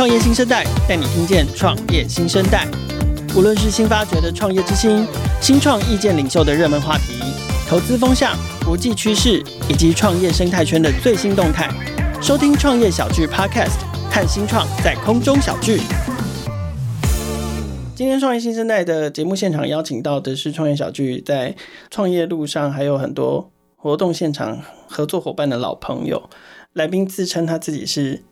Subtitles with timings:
[0.00, 2.66] 创业新生代带你听见创业新生代，
[3.36, 5.06] 无论是新发掘的创业之星、
[5.42, 7.20] 新创意见领袖的热门话题、
[7.68, 8.34] 投资风向、
[8.64, 11.68] 国际趋势以及创业生态圈的最新动态，
[12.22, 13.76] 收听创业小聚 Podcast，
[14.10, 15.82] 看新创在空中小聚。
[17.94, 21.54] 今天创业新生代的节目现场邀请到的是创业小聚在
[21.90, 26.30] 创业路上还有很多活动现场合作伙伴的老朋友，
[26.72, 28.22] 来宾自称他自己是。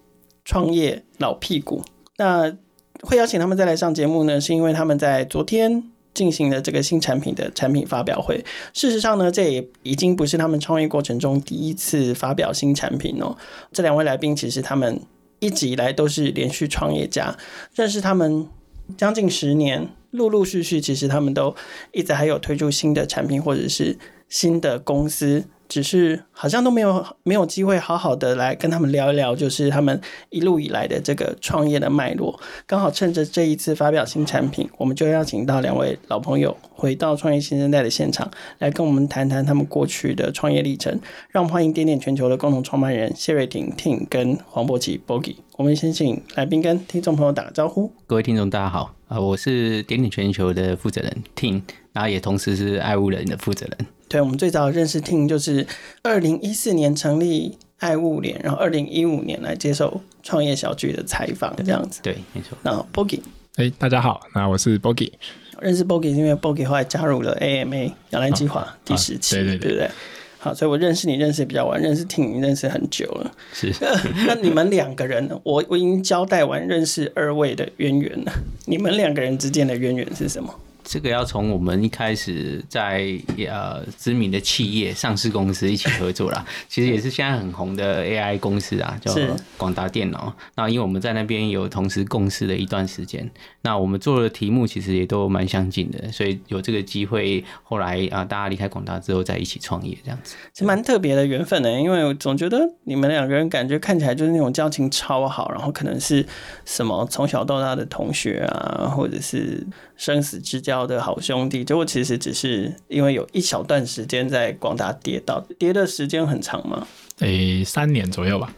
[0.49, 1.85] 创业老屁股，
[2.17, 2.57] 那
[3.03, 4.41] 会邀请他们再来上节目呢？
[4.41, 5.85] 是因为他们在昨天
[6.15, 8.43] 进行了这个新产品的产品发表会。
[8.73, 13.37] 事实上呢，这也已经不是他们创业过程中第一次发表新产品哦。
[13.73, 14.99] 这两位来宾其实他们
[15.39, 17.37] 一直以来都是连续创业家，
[17.75, 18.49] 认识他们
[18.97, 21.55] 将近十年，陆陆续续其实他们都
[21.93, 23.99] 一直还有推出新的产品或者是
[24.31, 25.45] 新的公司。
[25.69, 32.41] 只是好像都没有没有机会好好的来跟他们聊一聊，就是他们一路以来的这个创业的脉络。
[32.67, 40.99] 刚好趁着这一次发表新产品，我们就邀请到两位老朋友回到创业新生代的现场，来跟我们谈谈他们过去的创业历程。
[41.31, 45.37] 让我们欢迎点点全球的共同创办人谢瑞婷 Tim 跟黄博奇 Bogi。
[45.57, 47.93] 我们先请来宾跟听众朋友打个招呼。
[48.07, 51.63] 各位听众大家好，啊，我是点点全球的负责人 Tim，
[51.93, 53.87] 然后也同时是爱物人的负责人。
[54.09, 55.67] 对，我们最早认识 Ting 就是
[56.03, 62.01] 二零一四年成立爱物联，然后二零一五年来接受创业小聚的采访，这样子。
[62.03, 62.57] 对，没错。
[62.63, 63.21] 然后 Bogi，
[63.57, 65.13] 哎，大家好，那我是 Bogi。
[65.61, 69.91] 认识 Bogi 是因为 Bogi 后来加入了 AMA 摇篮计划第十期，对，对，对，对不对？
[70.39, 73.33] 好，所以我认识你认识比较晚，认识 Tim 认识很久了。
[73.53, 73.75] 是。
[74.25, 78.33] 那你们两个人，我我已经交代完认识二位的渊源了。
[78.67, 80.55] 你们两个人之间的渊源是什么？
[80.89, 83.13] 这个要从我们一开始在
[83.47, 89.15] 呃知名的企业上市公司一起合作啦， 其实也是现在很红的 AI 公司啊，叫
[89.59, 90.35] 广达电脑。
[90.55, 101.71] 那因为我们在那边有同时共事了一段时间，那我们做的题目其实也都蛮相近的，所以有这个机会，后来啊大家离开广达之后再一起创业这样子，是蛮特别的缘分的。
[101.79, 106.25] 因为我总觉得你们两个人感觉看起来就是那种交情超好，然后可能是
[106.65, 109.67] 什么从小到大的同学啊，或者是。
[109.99, 116.87] 生死之交的好兄弟，结果其实只是因为有一小段时间在广达跌到，跌的时间很长吗？
[117.19, 118.55] 诶、欸，三年左右吧。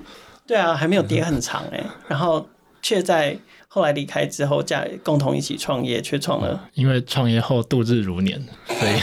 [0.46, 2.46] 对啊，还没有跌很长哎，然后
[2.82, 6.68] 却在后来离开之后，再共同一起创业，却创了。
[6.74, 9.00] 因为创业后度日如年，所以，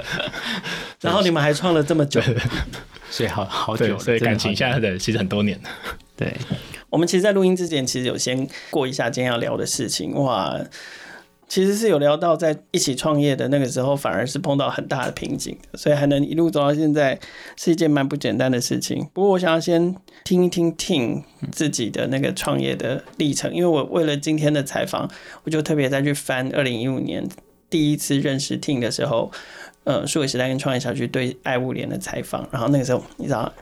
[1.00, 2.20] 然后你们还创了这么久，
[3.08, 5.70] 所以好好久，所以感情现在的其实很多年了。
[6.14, 6.36] 对，
[6.90, 10.54] 我们其实，在录音之前，其实有先过一下今天要聊的事情，哇。
[11.48, 17.18] 其实是有聊到在一起创业的那个时候，反而是碰到很大的瓶颈，所以还能一路走到现在，
[17.56, 19.08] 是一件蛮不简单的事情。
[19.12, 25.08] 不过我想要先听一听 Tim 自己的那个创业的历程，因为我为了今天的采访，
[25.44, 27.26] 我就特别再去翻二零一五年
[27.70, 29.30] 第一次认识 Tim 的时候，
[29.84, 33.52] 呃，数位时代跟创业小区对爱物联的采访，然后那个时候你知道。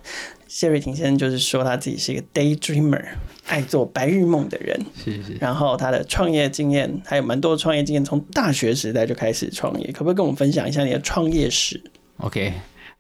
[0.47, 3.05] 谢瑞廷先生就是说他自己是一个 daydreamer，
[3.47, 4.79] 爱做白日梦的人。
[4.97, 5.37] 是是。
[5.41, 11.83] 然后他的创业经验还有蛮多的创业经验，从大学时代就开始创业，可不可以跟我们分享一下你的创业史
[12.19, 12.53] ？OK，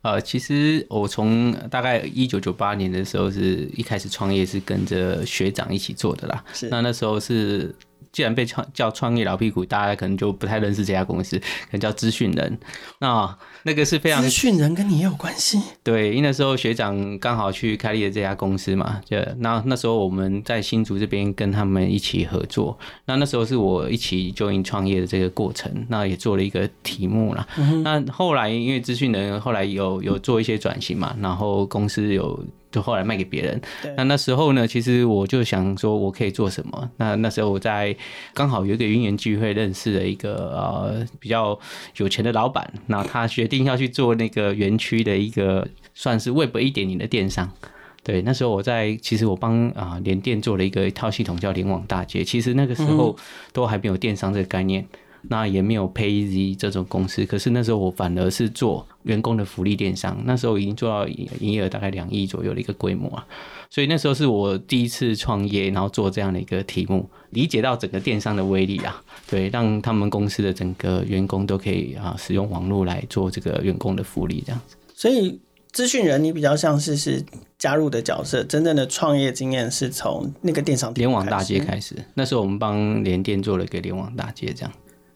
[0.02, 6.44] 呃，其实我从大概一九九八年的时候，是一开始创业是跟着学长一起做的啦。
[6.52, 6.68] 是。
[6.68, 7.74] 那那时候是。
[8.12, 12.56] 既然被创叫创业老屁股，大家可能就不太认识这家公司，可能叫资讯人。
[13.00, 15.60] 那那个是非常资讯人跟你也有关系。
[15.82, 22.78] 对，因为那时候学长刚好去开立了这家公司嘛，就那那时候我们在新竹这边跟他们一起合作。
[23.06, 27.46] 那那时候是我一起 join 创业的这个过程，那也做了一个题目啦。
[27.56, 32.38] 嗯、那后来因为资讯人后来有有做一些转型嘛，然后公司有。
[32.74, 33.60] 就后来卖给别人。
[33.96, 36.90] 那那时候呢，其实我就想说，我可以做什么？
[36.96, 37.94] 那那时候我在
[38.32, 41.56] 刚好有一个因缘聚会认识了一个呃比较
[41.98, 47.48] 有钱的老板，那他决定要去做那个园区的一个算是 Web 一点零的电商。
[48.02, 53.16] 对，那时候我在其实我帮啊联电做了一个一套系统叫联网大街，其实那个时候
[53.52, 54.84] 都还没有电商这个概念。
[55.28, 63.26] 那也没有 PayEasy 这种公司，可是那时候我反而是做员工的福利电商，那时候已经做到营业额大概两亿左右的一个规模啊，
[63.70, 74.76] 所以那时候是我第一次创业，然后做这样的一个题目，理解到整个电商的威力啊，对，让他们公司的整个员工都可以啊使用网络来做这个员工的福利这样子。
[74.94, 75.40] 所以
[75.72, 77.24] 资讯人你比较像是是
[77.58, 84.72] 加入的角色，真正的创业经验是从那个电商联网大街开始，那时候我们帮联电做了一个联网大街这样。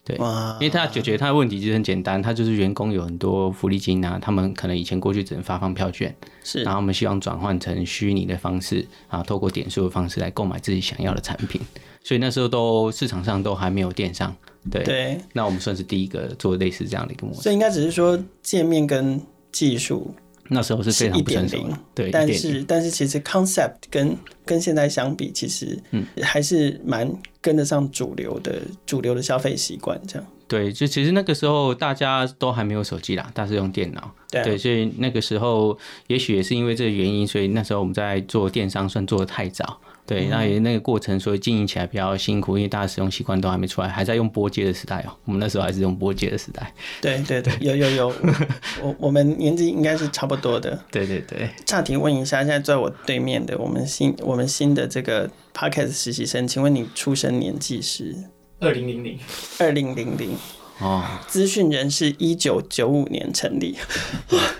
[0.09, 11.61] 对，因为他解决他的问题就很简单，他就是员工有很多福利金啊，他们可能以前过去只能发放票券，是，然后我们希望转换成虚拟的方式啊，透过点数的方式来购买自己想要的产品，
[12.03, 14.35] 所以那时候都市场上都还没有电商，
[14.71, 19.21] 对，对，那我们算是第一个做类似这样的一个模式，所以应该只是说界面跟
[19.53, 20.15] 技术。
[20.49, 26.05] 那时候是非常不成熟的，对，但是但是其实 concept 跟跟现在相比，其实嗯。
[26.23, 27.11] 还是蛮
[27.41, 30.27] 跟得上主流的主流的消费习惯这样。
[30.47, 39.81] 对，就其实那个时候大家都还没有手机啦，大家是用电脑，对，对，所以那个时候也许也是因为这个原因，所以那时候我们在做电商算做的太早。
[40.09, 45.13] 对，那也那个过程，所以经营起来比较辛苦，因为大家使用习惯都还没出来，还在用拨接的时代哦。
[45.27, 46.73] 我们那时候还是用拨接的时代。
[47.03, 48.09] 对对对，有有有，
[48.83, 50.83] 我我们年纪应该是差不多的。
[50.91, 51.51] 对对对。
[51.67, 58.17] 岔题问一下，现在坐在我对面的我们新我们新的这个 Podcast 实习生，请问你出生年纪是？
[58.61, 59.19] 二零零零。
[59.59, 60.35] 二零零零。
[60.81, 61.05] 哦。
[61.27, 63.77] 资讯人是一九九五年成立。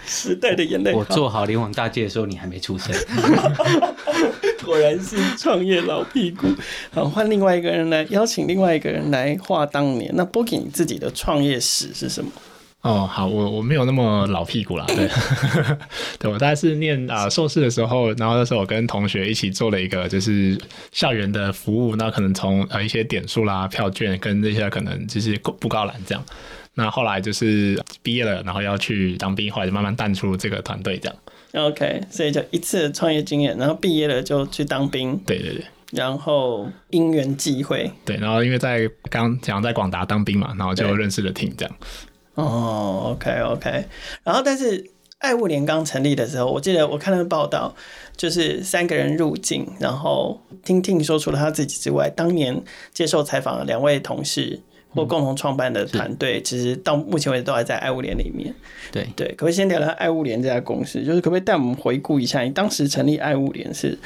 [0.07, 0.93] 时代的眼泪。
[0.93, 2.95] 我做好联网大计的时候，你还没出生。
[4.65, 6.47] 果然是创业老屁股。
[6.93, 10.11] 好，换另外一个人来邀请另外一个人来画当年。
[10.15, 10.25] 那
[10.59, 12.31] 你自己的创业史是什么？
[12.89, 14.87] 哦，好，我我没有那么老屁股啦。
[14.87, 15.07] 对，
[16.19, 20.59] 对我大概是念啊硕士的时候，然后那时候我跟同学一起做了一个就是
[20.91, 26.25] 校园的服务，那可能从呃一些点数啦、票券跟这些可能就是布告栏这样。
[26.73, 31.67] 那后来就是毕业了，然后要去当兵，后来就慢慢淡出这个团队这样。
[31.69, 35.15] OK，所以就一次创业经验，然后毕业了就去当兵。
[35.27, 35.65] 对对对。
[35.91, 37.91] 然后因缘际会。
[38.05, 41.75] 对，然后因为在刚讲在广达当兵嘛，然后就认识了 Tim 这样。
[42.43, 43.85] 哦，OK OK。
[44.25, 47.75] 然后但是爱物联刚成立的时候，我记得我看那个报道，
[48.17, 52.63] 就是三个人入境，然后听 Tim 说，除了他自己之外，当年
[52.95, 54.61] 接受采访的两位同事。
[54.91, 58.53] 或共同创办的团队，其实到目前为止都还在爱物联里面。
[58.91, 61.05] 对对，可不可以先聊聊爱物联这家公司？
[61.05, 63.97] 就是可不可以带我们回顾一下，你当时成立爱物联是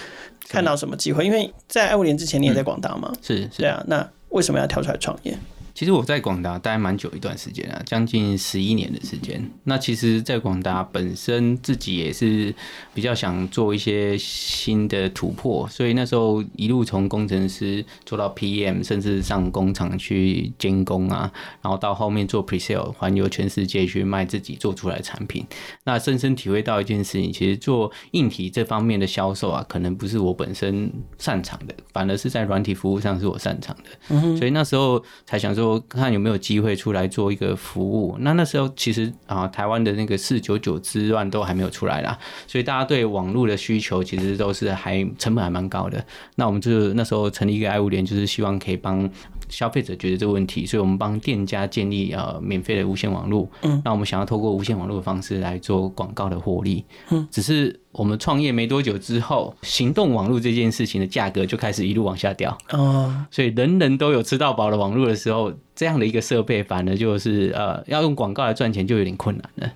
[0.49, 1.25] 看到什么机会？
[1.25, 3.12] 因为在爱物联之前，你也在广达嘛？
[3.23, 3.82] 是，对啊。
[3.87, 5.32] 那为什么要跳出来创业？
[5.75, 9.43] 其实我在广达待蛮久一段时间啊，将近十一年的时间。
[9.65, 12.55] 那其实，在广达本身自己也是
[12.93, 21.33] 比较想做一些新的突破，所以那时候一路从工程师做到 PM，甚至上工厂去监工啊，
[21.63, 25.47] 然后到后面做 Presale，环游全世界去卖自己做出来的产品。
[25.85, 33.85] 那深深体会到一件事情，其实做硬体这方面的销售啊，可能不是我本身擅长的，反而是在软体服务上是我擅长的。
[34.11, 35.62] 嗯，所以那时候才想说。
[35.62, 38.17] 说看有没有机会出来做一个服务。
[38.19, 46.05] 那那时候其实啊，台湾的那个四九九之乱都还没有出来啦，所以大家对网络的需求其实都是还成本还蛮高的。
[46.35, 49.09] 那我们就那时候成立一个爱物联，就是希望可以帮
[49.53, 53.49] 消费者觉得这个问题，所以我们帮店家建立呃免费的无线网络。
[53.63, 56.85] 嗯，那我们想要透过无线网络的方式来做广告的获利。
[57.11, 57.79] 嗯，只是。
[57.93, 62.57] 我们创业没多久之后，行动网络这件事情的价格就开始一路往下掉。
[62.71, 69.73] 哦，所以人人都有吃到饱的网络的时候，这样的一个设备反而就是呃，要用广告来赚钱就有点困难了。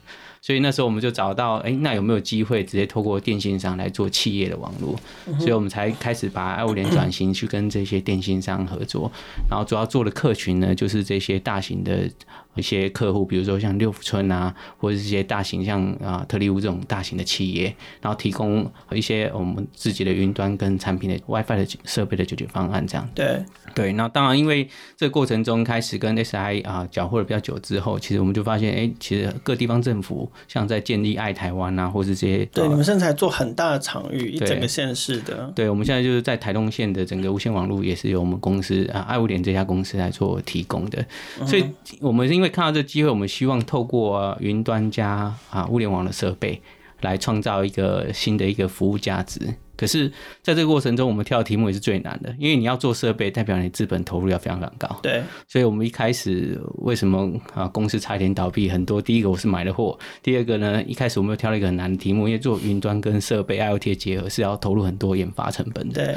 [0.46, 4.96] 所以那时候我们就找到，哎，那有没有机会直接透过电信商来做企业的网络？
[5.40, 9.10] 所以我们才开始把爱物联转型去跟这些电信商合作，
[9.50, 12.08] 然后主要做的客群呢，就是这些大型的。
[12.56, 23.08] 一些客户，比如说像六福村啊，或者是一些大型像啊特力屋这种大型的企业，然后提供一些我们自己的云端跟产品的 WiFi 的设备的解决方案，这样。
[23.14, 23.44] 对
[23.74, 35.52] 对，那当然，因为这个过程中开始跟 SI 啊搅和了比较久之后，其实我们就发现，哎、欸，其实各地方政府像在建立爱台湾啊，或是这些，对，啊、你们现在做很大的场域，一整个县市的。
[35.54, 41.04] 对，对，我们现在就是在台东县的整个无线网络也是由我们公司啊爱物联这家公司来做提供的，
[41.46, 41.64] 所以
[42.00, 42.45] 我们是因为。
[42.48, 46.60] 看到这机会，我们希望透过云端加啊物联网的设备，
[47.00, 49.54] 来创造一个新的一个服务价值。
[49.76, 50.08] 可是，
[50.42, 54.98] 在这个过程中，我们挑的题目也是最难的，因为你要做设备，代表你资本投入要非常非常高。
[55.02, 58.68] 对，所以我们一开始为什么啊公司差一点倒闭？
[58.68, 66.06] 很多第一个我是买了货，第二个呢，一开始我们又挑了一个很难的题目，因为做云端跟设备 IoT 结合是要投入很多研发成本的。
[66.06, 66.16] 对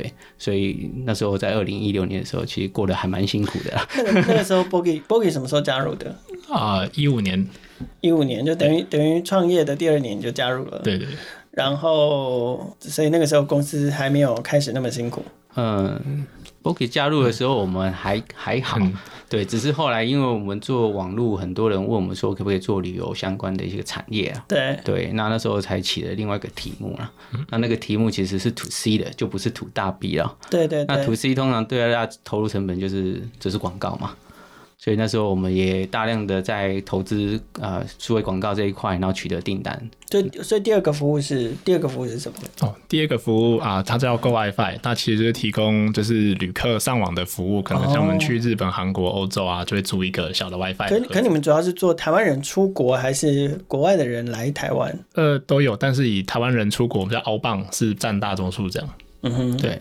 [0.00, 3.88] 对，所以那时候在二零一六年的时候，其实过得还蛮辛苦的。
[3.96, 6.16] 那 个那个时候，Bogi Bogi 什么时候加入的？
[6.48, 7.48] 啊，一五年，
[8.00, 10.80] 一五年就等于等于创业的第二年就加入了。
[10.84, 11.16] 对对对。
[11.50, 15.24] 然后，所以那个时候公司还没有开始那么辛苦。
[15.56, 16.24] 嗯
[16.62, 18.78] ，Boki 加入的时候我们还、嗯、还好，
[19.28, 24.44] 对，只是后来因为我们做网络，很多人问我们说可不可以做旅游相关的一些产业啊？
[24.46, 27.10] 对对，那那时候才起了另外一个题目了。
[27.48, 30.36] 那那个题目其实是 To C 的，就不是 To 大 B 了。
[30.48, 30.96] 对对对。
[30.96, 34.14] 那 To C 通常对大家投入成本就是就是广告嘛。
[34.82, 39.90] 所以那时候我们也大量的在投资呃数位广告这一块，然后取得订单。
[40.08, 42.38] 对，所以第二个服务是第二个服务是什么？
[42.60, 50.88] 哦，第二个服务啊，它叫 GoWiFi，那其实就是提供就是旅客上网的服务，可能像我们去日本、韩国、欧洲啊，就会租一个小的 WiFi。
[50.88, 54.98] 可可你们主要是做台湾人出国，还是国外的人来台湾？
[55.12, 58.88] 呃，都有，但是以台湾人出国，我们叫 outbound 是占大多数这样。
[59.24, 59.78] 嗯哼，对。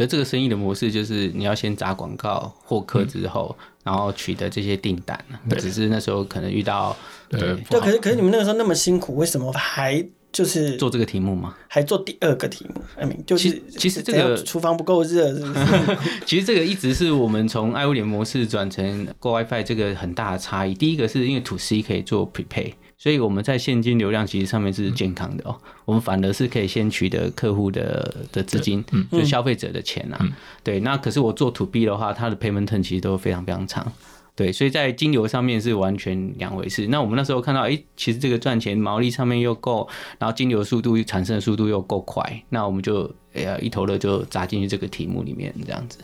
[0.00, 3.54] 可是这个生意的模式就是你要先砸广告获客之后。
[3.58, 5.18] 嗯然后取得这些订单，
[5.58, 6.94] 只是那时候可能遇到
[7.30, 11.56] 对对，可是可是你们那个时候那么辛苦，为什么还就是做这个题目吗？
[11.66, 15.96] 还做第二个题目？I mean, 就是其实这个厨房不够热，是不是？
[16.26, 20.74] 其实这个一直是我们从爱物联模式转成 GoWiFi 这个很大的差异。
[20.74, 22.74] 第一个是因为 To C 可以做 Prepay。
[23.00, 30.20] 所以我们在现金流量其实上面是健康的哦，我们反而是可以先取得客户的的资金，就消费者的钱啊。
[30.62, 33.90] 对，那可是我做 To B 的话，它的 payment term 其实都非常非常长。
[34.36, 36.88] 对，所以在金流上面是完全两回事。
[36.88, 39.88] 那我们那时候看到，哎，其实这个赚钱毛利上面又够，
[40.18, 45.98] 然后金流速度产生的速度又够快，那我们就哎呀一头热就砸进去这个题目里面这样子。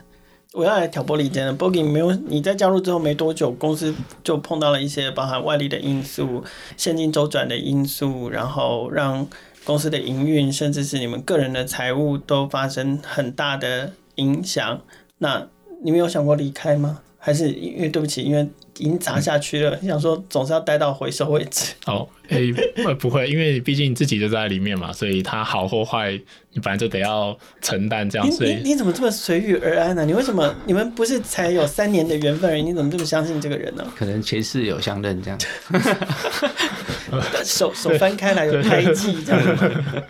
[0.56, 1.54] 我要来挑拨离间了。
[1.54, 3.94] Bogi 没有你在加入之后没多久，公司
[4.25, 6.42] 就碰到了一些包含外力的因素、
[6.78, 9.28] 现金周转的因素，然后让
[9.64, 14.80] 公司的营运，甚至是你们个人的财务都发生很大的影响。
[15.18, 15.46] 那
[15.84, 17.00] 你们有想过离开吗？
[17.18, 18.48] 还是因为对不起，因为
[18.78, 21.73] 已经砸下去了，你想说总是要待到回收位置。
[21.87, 26.12] 哦，诶、欸， 不会，因为毕竟自己就在里面嘛，所以它好或坏，
[26.52, 28.30] 你反正就得要承担这样。
[28.33, 30.04] 所以你你怎么这么随遇而安呢、啊？
[30.04, 32.62] 你为什么你们不是才有三年的缘分而已？
[32.62, 33.87] 你怎么这么相信这个人呢？
[33.97, 35.38] 可能前世有相认这样。
[37.45, 39.59] 手手翻开来有胎记这样。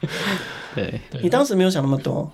[0.74, 2.30] 对，你当时没有想那么多。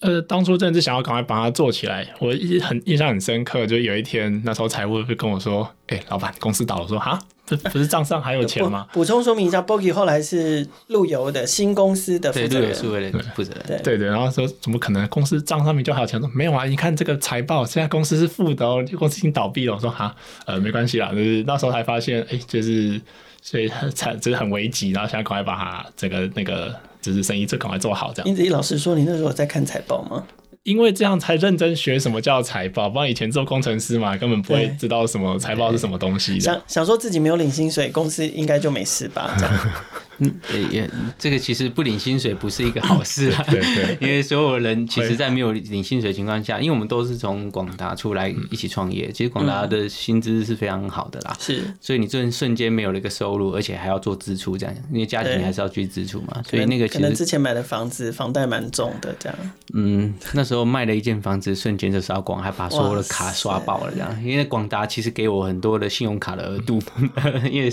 [0.00, 2.06] 呃，当初真的是想要赶快把它做起来。
[2.20, 13.64] 我一直很印象很深刻，就有一天那时候财务就跟我说：“哎、欸，老板，公司倒了。”我说：“哈，不不是账上还有钱吗？”补充说明一下，Bogi 后来是陆游的新公司的负责人，是为了负责人。
[13.66, 16.20] 对对对，然后说怎么可能公司账上面就还有钱？
[16.20, 19.74] 说没有啊，你看这个财报，现在公司是负的哦，公司已经倒闭了。
[19.74, 20.14] 我说：“哈，
[20.46, 23.00] 呃，没关系啦。”就是那时候才发现，哎、欸，就是
[23.42, 26.72] 所以才就是很危急，然后想赶快把它这个那个。
[27.00, 28.28] 就是生意，这赶快做好这样。
[28.28, 30.24] 英子怡老师说：“你那时候在看财报吗？”
[30.64, 36.38] 因为这样才认真学什么叫财报，不然以前做工程师嘛，根本不会知道什么财报是什么东西。
[36.38, 39.34] 想想说自己没有领薪水，公司应该就没事吧？
[39.38, 39.54] 这样。
[40.18, 40.34] 嗯，
[40.70, 43.44] 也这个其实不领薪水不是一个好事啊。
[43.50, 51.36] 对 对， 因为所有人其实，在没有领薪水的情况下，因为我们都是从广达出来一起创业，其实广达的薪资是非常好的啦。
[51.38, 56.42] 是，所以你这瞬间没有了一个收入，而且还要做支出，这样，因为家庭还是要去支出嘛。
[56.48, 59.38] 所以那个可能之前买的房子房贷蛮重的，这样。
[59.74, 64.24] 嗯，那时候卖了一间房子，瞬间就烧光，还把所有的卡刷爆了，这样。
[64.24, 66.80] 因为广达其实给我很多的信用卡的额度，
[67.50, 67.72] 因为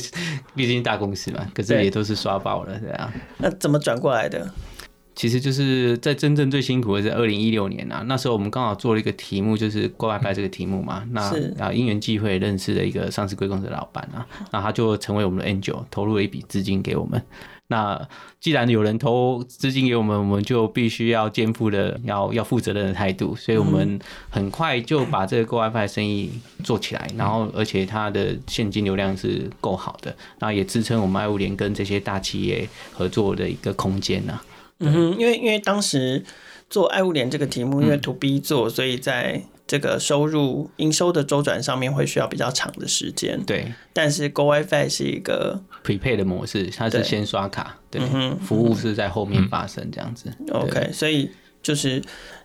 [0.55, 3.11] 毕竟大公司嘛，可是也都是刷爆了，这样。
[3.37, 4.49] 那怎么转过来的？
[5.15, 11.05] 其实就是在真正最辛苦的是二零一六年啊，那时候我们刚好做了一个题目，就是 GoWiFi 这个题目嘛。
[11.11, 11.21] 那
[11.57, 17.21] 啊，因缘际会认识了一个上市贵公司的老板啊，那他就成为我们的 Angel，投入了一笔资金给我们。
[17.67, 18.07] 那
[18.39, 26.29] 既然有人投资金给我们，我们就必须要肩负的要要负责任的态度，所以我们很快就把这个 GoWiFi 生意
[26.63, 34.39] 做起来，然后而且它的现金流量是够好的，那也支撑我们爱物联跟这些大企业合作的一个空间呐。
[34.79, 36.23] 嗯哼，因为因为当时
[36.69, 39.41] 做爱物联这个题目，因为 To B 做，所以在。
[39.67, 43.73] 这个收入营收的周转上面会需要比较长的时间，对。
[43.93, 48.01] 但是 GoWiFi 是一个 Prepay 的模式，它是先刷卡，对，
[48.41, 50.31] 服务是在后面发生这样子。
[50.39, 51.31] 嗯、OK，所以
[51.63, 51.99] 就是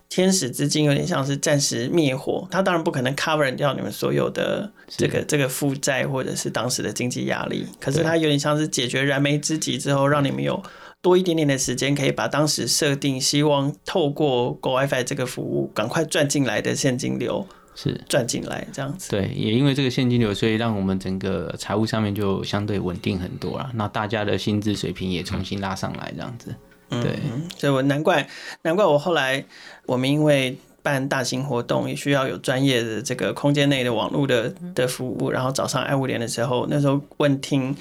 [0.09, 10.63] 天使资金有点像是暂时灭火，它当然不可能 cover 掉你们所有的这个这个负债或者是当时的经济压力，可是它有点像是解决燃眉之急之后，让你们有。
[11.03, 19.11] 多一点点的时间，可以把当时设定希望透过 GoWiFi 这个服务赶快赚进来的现金流是赚进来这样子。
[19.11, 23.71] 对，也因为这个现金流，所以让我们整个财务上面就相对稳定很多了。
[23.75, 26.55] 那大家的薪资水平也重新拉上来，这样子。
[26.91, 28.29] 对，嗯、所以我难怪
[28.63, 29.43] 难怪我后来
[29.87, 37.75] 我们因为办大型活动也需要有专业的这个空间内的网络的的服务，然后早上爱物联的时候，那时候问听。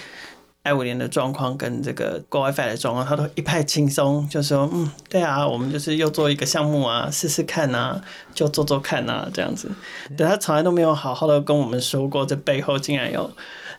[0.69, 7.99] 爱物联的状况跟这个 GoWiFi 的状况，他都一派轻松，就说嗯，对啊，我们就是又做一个项目啊，试试看啊，
[8.35, 9.71] 就做做看啊，这样子。
[10.15, 13.31] 对，他从来都没有好好的跟我们说过，这背后竟然有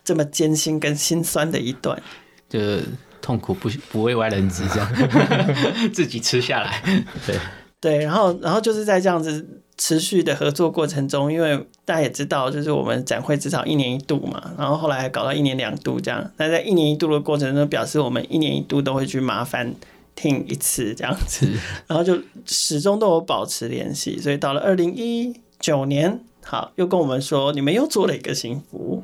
[0.05, 1.97] 这么艰辛跟心酸的一段，
[2.49, 2.59] 就
[3.23, 4.93] 痛苦不不为外人知，这样
[5.95, 6.83] 自己吃下来。
[7.25, 7.39] 对
[7.81, 11.57] 对，然后然后就是在这样子持续的合作过程中，因为
[11.87, 16.31] 大家也知道，就是我们展会至少一年一度嘛，然后后来还搞到一年两度这样。
[16.37, 19.75] 那在一年一度的过程中，表示我们一年一度都会去麻烦
[20.15, 21.49] 听一次这样子，
[21.89, 24.19] 然后就始终都有保持联系。
[24.19, 29.03] 所以到了二零一九年，好，又跟我们说你们又做了一个新服务。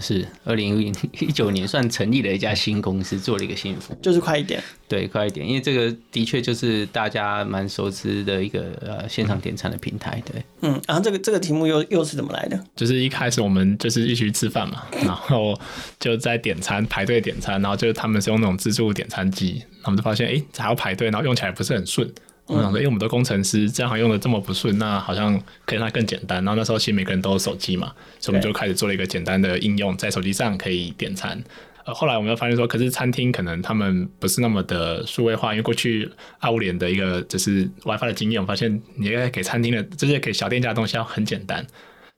[0.00, 4.62] 是二零一九年算成立了一家新公司，做了一个新服务，就是快一点。
[4.86, 10.22] 对，快一点，因为这个的确就是大家蛮熟知的一个呃现场点餐的平台。
[10.24, 12.64] 对，嗯，然后这个这个题目又又是怎么来的？
[12.76, 15.58] 就是一开始我们就是一起去吃饭嘛，然后
[15.98, 22.12] 就在点餐排队点餐，然后就是他们是用那种自助点餐机，我们就发现哎、欸、还要排队，然后用起来不是很顺。
[22.50, 26.44] 我想说，因为我们的工程师这样用的这么不顺，那好像可以让它更简单。
[26.44, 31.42] 然后那时候其实每个人都有手机嘛，所以我们就开始做了一个简单的应用，在手机上可以点餐。
[31.84, 41.64] 呃，后来我们又发现说，可是餐厅可能他们不是那么的数位化，因为过去阿联的一个就是 WiFi 的经验，我发现你要给餐厅的这些给小店家的东西要很简单。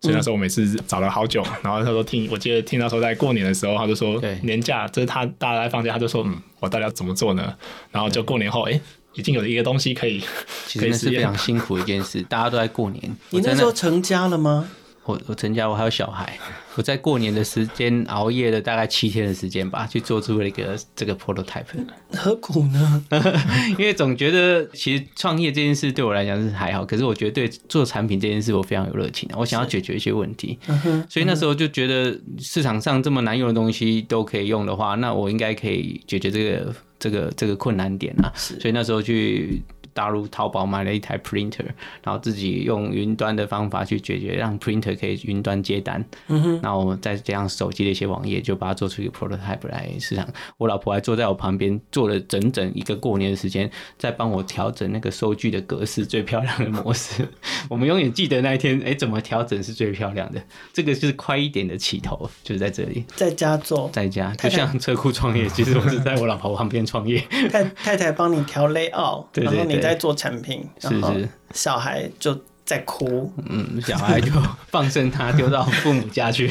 [0.01, 7.55] 所以那时候我每次找了好久，然后他说听，我记得听到说在过年的时候，他就说年假，这是他大家在放假，他就说嗯，我到底要怎么做呢？
[7.93, 8.81] 然后就过年后，哎。
[9.15, 10.23] 已经有一个东西可以，
[10.67, 12.23] 其实那是非常辛苦的一件事。
[12.23, 14.69] 大家都在过年，你那时候成家了吗？
[15.05, 16.39] 我我成家，我还有小孩。
[16.75, 21.65] 我在过年的时间熬夜了大概七天的时间吧，去做出了一个这个 prototype。
[22.15, 23.05] 何苦呢？
[23.79, 30.59] 因为总觉得其实创业这件事对我来讲是还好，可是我觉得对做产品这件事我非常有热情，我想要解决一些问题。
[31.11, 38.33] 所以那时候就觉得市场上这么难用的东西都可以用的话，那我应该可以解决这个这个这个困难点啊。
[38.35, 39.63] 所以那时候去。
[39.93, 41.65] 大陆淘宝买了一台 printer，
[42.03, 46.05] 然后自己用云端的方法去解决，让 printer 可以云端接单。
[46.29, 50.27] 嗯哼，然后我们再加上手机的一些网页，就把它做出一个 prototype 来市场。
[50.57, 57.29] 我老婆还坐在我旁边，做了整整一个过年的时间，在帮我调整那个收据的格式最漂亮的模式。
[57.69, 60.43] 我们永远记得那一天，哎，怎么调整是最漂亮的？
[60.73, 67.23] 这个就是快一点的起头，就是在这里，在家做，在家，就像车库创业，其实我是在我老婆旁边创业。
[67.51, 69.82] 太太太帮你调 layout，对 对对。
[69.83, 71.15] 在做产品，然后，
[71.53, 72.39] 小孩就
[72.73, 74.33] 在哭，嗯，小孩就
[74.69, 76.51] 放生他丢到父母家去。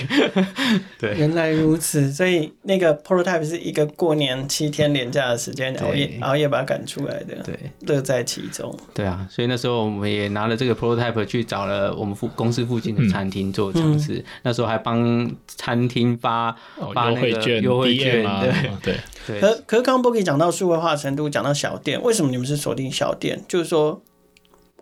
[0.99, 7.57] 对，原来如此，所以那个 prototype 是一个过年七天连假的时间熬夜熬夜把它赶出来的，对，
[7.88, 8.77] 乐在其中。
[8.93, 16.55] 对啊，所以那时候我们也拿了这个 prototype 去找了我们附公司附近的餐厅做尝试，嗯、那时候还帮餐厅发
[16.93, 18.53] 发那个优惠券，优惠券，对
[18.84, 18.99] 对。
[19.27, 23.39] 对可可是刚刚 Boki 讲到数位化程度，讲到小店，为什么你们是锁定小店？
[23.47, 24.01] 就是说，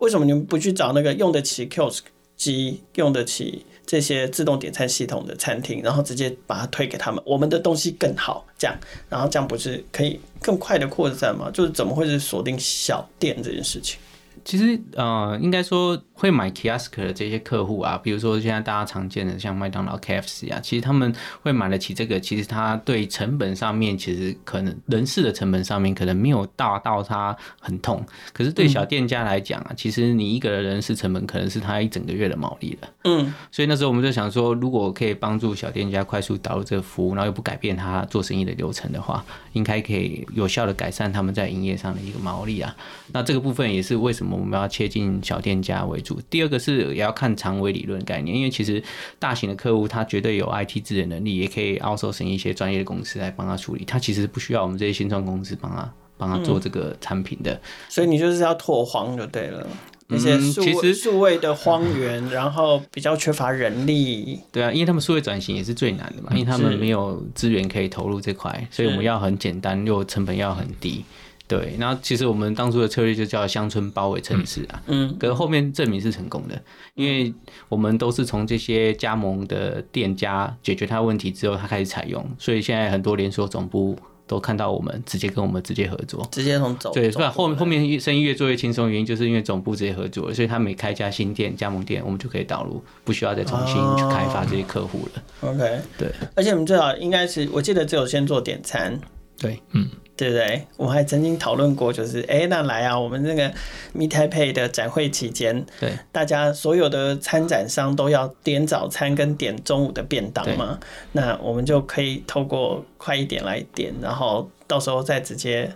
[0.00, 2.00] 为什么你们不去找那个用得起 cos
[2.36, 7.22] 机、用得起这些自动点餐系统的餐厅，然后直接把它推给他们？
[7.26, 8.74] 我们的东西更好，这样，
[9.08, 11.50] 然后这样不是可以更快的扩散吗？
[11.52, 13.98] 就是怎么会是锁定小店这件事情？
[14.42, 22.20] 其实，呃，应该说会买 Kiosk 的这些客户啊，比如说现在大家常见的像麦当劳、KFC 啊，其实他们会买得起这个。
[22.20, 28.04] 其实他对成本上面，其实可能人事的成本上面可能没有大到他很痛。
[28.34, 32.88] 可是对小店家来讲啊，其实你一个人事成本可能是他一整个月的毛利了。
[33.04, 42.76] 嗯，所以那时候我们就想说，如果可以帮助小店家快速导入这个服务，然后又不改变他做生意的流程的话，应该可以有效的改善他们在营业上的一个毛利啊。
[43.12, 44.36] 那这个部分也是为什么。
[44.36, 46.09] 我们要切进小店家为主。
[46.30, 48.82] 第二个是也要看长尾理论概念，因为其实
[49.18, 53.84] 大型的客户他绝对有 IT 资源能力，也可以 outsourcing 一些专业的公司来帮他处理。
[53.84, 57.60] 他其实不需要我们这些新创公司帮他帮他做这个产品的。
[57.88, 59.66] 所以你就是要拓荒就对了，
[60.08, 64.40] 那些数数位的荒原，然后比较缺乏人力。
[64.50, 71.04] 对啊，因为他们数位转型也是最难的嘛，因为他们没有资源可以投入这块，所以我们要很简单又成本要很低。
[71.50, 76.62] 对，然后其实我们当初的策略就叫乡村包围城市啊，嗯，可是后面证明是成功的，
[76.94, 77.34] 因为
[77.68, 87.28] 我们都是从这些加盟的店家解决他问题之后，他开始采用，所以现在很多连锁总部都看到我们，直接跟我们直接合作，直接从总对，是吧？
[87.32, 95.22] 后面后面生意越做越轻松，原因就是因为总部直接合作，所以他每开一家新店加盟店，我们就可以导入，不需要再重新去开发这些客户了。
[95.40, 98.96] 哦、OK，对，而且我们最好应该是，我记得只有先做点餐，
[99.36, 99.90] 对，嗯。
[100.20, 100.66] 对不对？
[100.76, 103.50] 我还曾经讨论过，就是哎，那来啊，我们那个
[103.96, 110.78] Meet Taipei 的展会期间，对，大家所有的参展商都要点早餐跟点中午的便当嘛，
[111.12, 115.72] 那我们就可以透过快一点来点，然后到时候再直接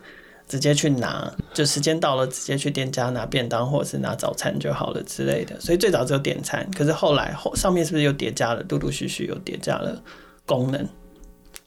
[0.46, 5.58] 直接去拿，就时间到了直接去店家拿便当或者是拿早餐就好了之类的。
[5.58, 10.02] 所以最早只有点餐，可是后来后上面是不是又叠加了，陆陆续续又叠加了
[10.44, 10.86] 功能？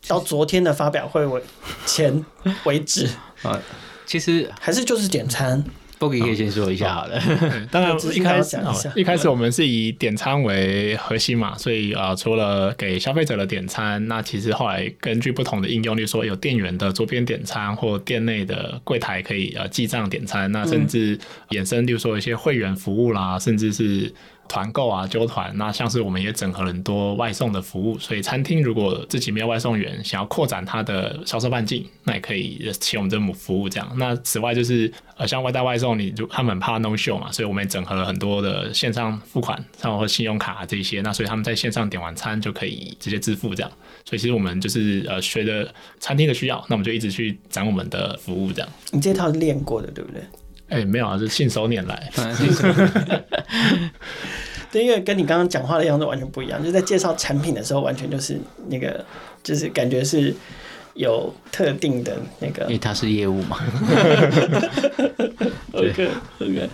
[0.07, 1.41] 到昨天的发表会为
[1.85, 2.25] 前
[2.65, 3.07] 为止
[3.43, 3.59] 啊，
[4.05, 5.63] 其实还是就是点餐
[5.99, 7.19] ，Bogi 可以先说一下好了。
[7.71, 8.57] 当然， 一开始
[8.95, 24.13] 一开始我们是以点餐为核心嘛，所以啊，除了给消费者的点餐，那其实后来根据不同的应用，例如说有店员的桌边点餐，或店内的柜台可以呃记账点餐，那甚至衍生，例如说一些会员服务啦，甚至是。
[24.47, 33.91] 团购啊，揪团，那像是我们也整合了很多外送的服务，所以餐厅如果自己没有外送员，想要扩展它的销售半径，那也可以请我们这母服务这样。
[33.97, 43.71] 那此外就是呃，像外带外送，你就他们怕 no show 嘛，所以我们也整合了很多的线上付款，像或信用卡啊这些，那所以他们在线上点完餐就可以直接支付这样。
[44.05, 48.69] 所以其实我们就是呃，随着餐厅的需要，那我们就一直去展我们的服务这样。
[48.91, 50.21] 你这套是练过的，对不对？
[50.69, 52.11] 哎、欸，没有啊，是信手拈来。
[54.69, 59.05] 对，因为跟你刚刚讲话的样子完全不一样，就在介绍产品的时候，完全就是那个，
[59.41, 60.35] 就是感觉是
[60.93, 63.57] 有特定的那个，因为他是业务嘛。
[65.71, 66.69] OK OK，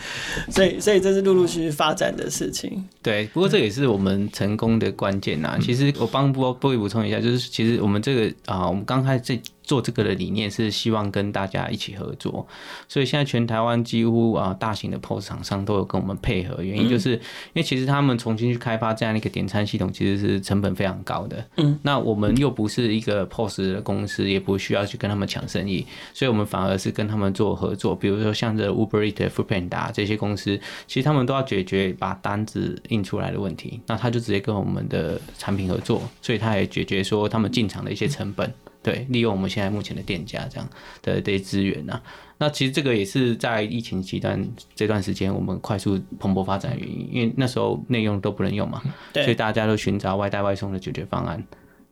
[0.49, 2.83] 所以所以这是陆陆续续发展的事情。
[3.01, 5.57] 对，不过这也是我们成功的关键呐。
[5.61, 9.39] 其实我帮波波补充一下，就是其实我们这个啊，我们刚开始这。
[9.63, 12.45] 做这个的理念是希望跟大家一起合作，
[12.87, 17.19] 所以现在全台湾几乎啊大型的 POS 厂商都有跟我们配合，原因就是因
[17.55, 21.45] 为其实他们重新去开发这样一个点餐系统，其实是成本非常高的。
[21.57, 27.95] 嗯，那我们又不是一个 POS 的公司，也不需要去跟他们抢生意，所以我们反而是跟他们做合作。
[27.95, 38.53] 比如说像这 Uber Eats、Foodpanda 这些公司，其实他们都要解决把单子印出来的问题，那他就直接跟我们的产品合作，所以他也解决说他们进场的一些成本。
[38.83, 40.69] 对，利用我们现在目前的店家这样
[41.01, 41.99] 的这些资源呐，
[42.37, 48.81] 那其实这个也是在疫情期间这段时间我们快速蓬勃发展的原因，因为那时候内用都不能用嘛，
[49.13, 51.41] 所以大家都寻找外带外送的解决方案。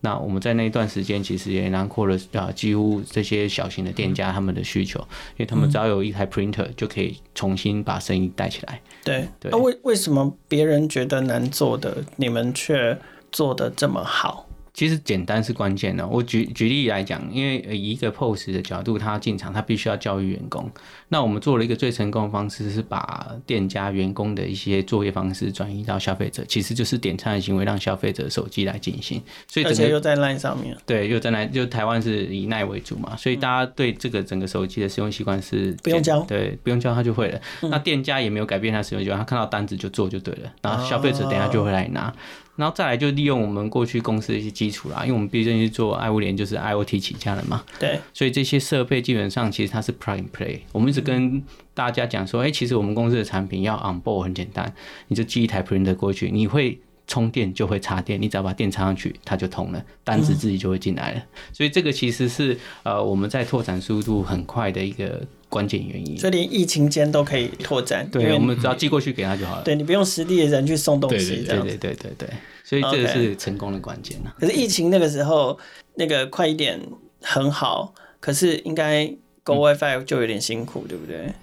[0.03, 8.81] 那我们在那一段时间其实也囊括了啊，几乎这些小型的店家他们的需求，因为他们只要有一台 printer 就可以重新把生意带起来。
[9.03, 9.51] 对，对。
[9.51, 12.97] 那为为什么别人觉得难做的，你们却
[13.31, 14.47] 做得这么好？
[14.81, 16.07] 其实简单是关键的。
[16.07, 20.67] 我举举例来讲，因为以一个 POS 的角度，他进场，他必须要教育员工。
[21.09, 29.21] 那我们做了一个最成功的方式，是把店家员工的一些作业方式转移到消费者，其实就是点餐的行为让消费者手机来进行。
[29.47, 30.75] 所以而且又在 LINE 上面。
[30.83, 37.39] 对，又在 LINE，就台湾是以 LINE 为主嘛，所以大家对这个整个手机的使用习惯是不用教，对，不用教他就会了。
[37.61, 42.07] 嗯、那店家也没有改变他使用习惯，他看到单子就做就对了，然后消费者等下就会来拿。
[42.07, 42.13] 哦
[42.61, 47.63] 然后再来就利用我们过去公司的一些基础啦，因为我们毕竟是做爱物联，就是 IoT 起家的嘛。
[47.79, 47.99] 对。
[48.13, 50.59] 所以这些设备基本上其实它是 plug and play。
[50.71, 51.41] 我们一直跟
[51.73, 54.71] 大家讲说，哎、欸，其实我们公司的产品要 on board 很简单，
[55.07, 56.79] 你就寄一台 printer 过去，你会
[57.11, 61.19] 充电就会插电，你只要把电插上去，它就通了，单子自己就会进来了。
[61.19, 65.21] 嗯、所以这个其实是呃我们在拓展速度很快的一个。
[65.51, 68.07] 关键原因，所以连疫情间都可以拓展。
[68.09, 69.63] 对，我们只要寄过去给他就好了。
[69.63, 71.43] 对，你不用实地的人去送东西。
[71.45, 72.29] 对对对对对，
[72.63, 74.17] 所以这个是成功的关键。
[74.39, 75.59] 可是疫情那个时候，
[75.95, 76.79] 那个快一点
[77.21, 79.05] 很好，可是应该
[79.43, 81.33] Go WiFi 就有点辛苦，对不对？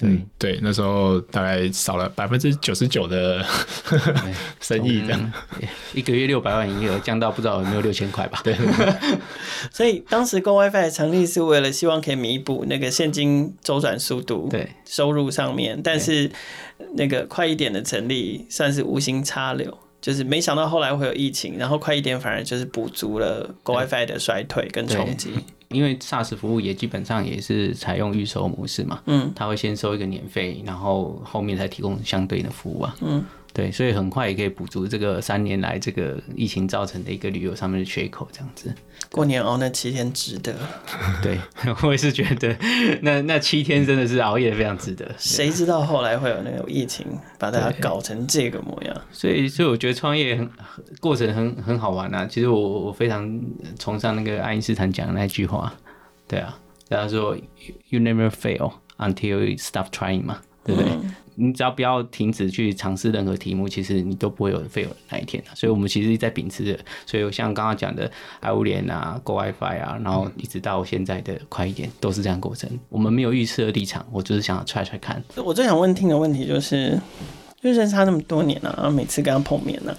[0.00, 3.44] 对、嗯、对，那时候大概少了百分之九十九的
[4.60, 5.32] 生意，这样
[5.92, 8.40] 一个月六百万营业额降到不知道有没有六千块吧？
[8.44, 8.56] 对。
[9.72, 16.30] 所以当时 Go WiFi 成立是为了希望可以弥补那个现金周转速度，对收入上面，但是
[16.94, 25.32] 那个快一点的成立算是无心插柳，就是没想到后来会有疫情，然后快一点反而就是补足了 Go WiFi 的衰退跟冲击。
[25.68, 33.24] 因为 SaaS 服务也基本上也是采用预收模式嘛，嗯，他会先收一个年费，然后后面再提供相对应的服务啊，嗯。
[33.58, 38.72] 对，所以很快也可以补足这个三年来这个疫情造成的一个旅游上面的缺口，这样子。
[39.10, 40.54] 过年熬那七天值得。
[41.20, 41.36] 对，
[41.82, 42.56] 我也是觉得
[43.02, 45.12] 那那七天真的是熬夜非常值得。
[45.18, 47.04] 谁知道后来会有那种疫情
[47.36, 48.96] 把大家搞成这个模样？
[49.10, 50.48] 所以，所以我觉得创业很
[51.00, 52.24] 过程很很好玩啊。
[52.26, 53.28] 其实我我非常
[53.76, 55.74] 崇尚那个爱因斯坦讲的那句话，
[56.28, 56.56] 对啊，
[56.88, 57.36] 他说
[57.88, 60.92] “You never fail until you stop trying” 嘛，对不对？
[60.92, 65.40] 嗯你只要不要停止去尝试任何题目，其实你都不会有 fail 的那一天。
[65.54, 72.68] 所以，我们其实在秉持着，所以像刚刚讲的爱物联啊、Go WiFi 啊，然后一直到现在的快一点，都是这样过程。
[72.88, 75.22] 我们没有预设立场，我就是想要 try try 看。
[75.36, 76.98] 我最想问听的问题就是，
[77.60, 79.96] 就认识他那么多年了，然后每次跟他碰面呢，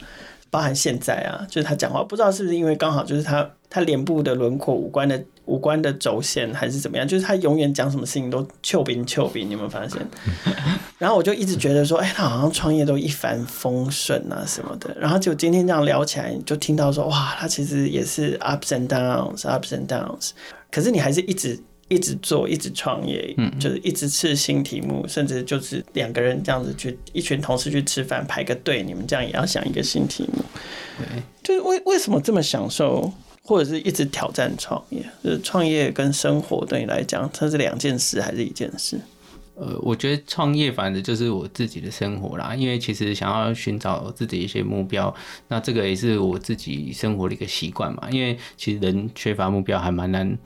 [0.50, 5.24] 包含现在啊，就是他讲话，不知道是不是因为刚好就是他他脸部的轮廓、五官的。
[5.50, 7.08] 五官的轴线还是怎么样？
[7.08, 10.00] 就是他永远讲什么事情都丘比丘比，你有没有发现？
[11.00, 14.96] 然后我就一直觉得说，哎、欸，他好像创业都一帆风顺啊什么的。
[15.00, 20.32] 然后就今天这样聊起来，就听到说，哇，他其实也是 ups and downs，ups and downs。
[20.72, 30.44] 可是你还是一直一直做，一直创业，嗯，就是一直试新题目，甚至就是两个人这样子去，一群同事去吃饭排个队，你们这样也要想一个新题目。
[30.98, 33.12] 对，就是为为什么这么享受，
[33.50, 35.04] 或者是一直挑战创业？
[35.24, 39.02] 就是创业跟生活对你来讲，它是两件事还是一件事？
[39.56, 45.14] 呃，我觉得创业反正就是我自己的生活啦，因为其实想要寻找自己一些目标，
[45.48, 48.08] 那这个也是我自己生活的一个习惯嘛。
[48.12, 50.38] 因为其实人缺乏目标还蛮难。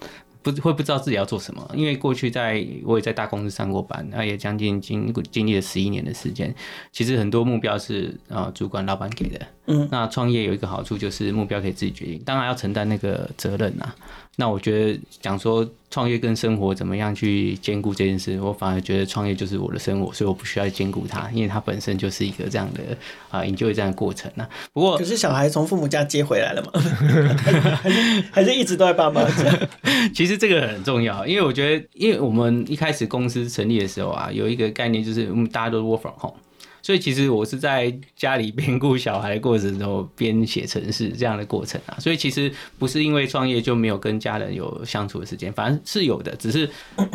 [0.44, 6.54] 不会不知道自己要做什么，因为过去在我也在大公司上过班，那也将近经经历了十一年的时间。
[6.92, 13.94] 其实很多目标是啊主管老板给的，嗯，那创业有一个好处就是目标可以自己决定，当然要承担那个责任呐。
[14.36, 22.82] 那我觉得讲说创业跟生活怎么样去兼顾这件事，我反而觉得创业就是我的生活，所以我不需要兼顾它，因为它本身就是一个这样的
[23.30, 24.48] 啊，enjoy 这样的过程呐。
[24.74, 26.72] 不过可是小孩从父母家接回来了嘛，
[27.44, 29.70] 还是还是一直都在爸妈家。
[30.16, 36.38] 其实这个很重要，因为我觉得，因为我们一开始公司成立的时候啊，有一个概念就是我们大家都 work from home。
[36.84, 46.70] 所以其实我是在家里边顾小孩的过程中边写程式这样的过程啊，所以其实不是因为创业就没有跟家人有相处的时间，反正是有的，只是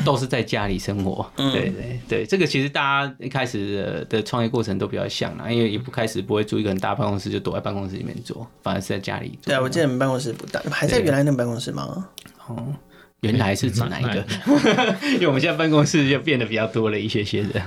[0.06, 1.30] 都是在家里生活。
[1.36, 9.52] 对对对，这个其实大家一开始的创业过程都比较像啦，因为也不开始不会租一个很大办公室就躲在办公室里面做，反而是在家里做。
[9.52, 12.08] 对啊，我记得你们办公室不大，还在原来那个办公室吗？
[12.46, 12.74] 哦。
[13.20, 14.24] 原来是指哪一个？
[15.14, 17.60] 因为我们现在办公室就变得比较多了一些些的，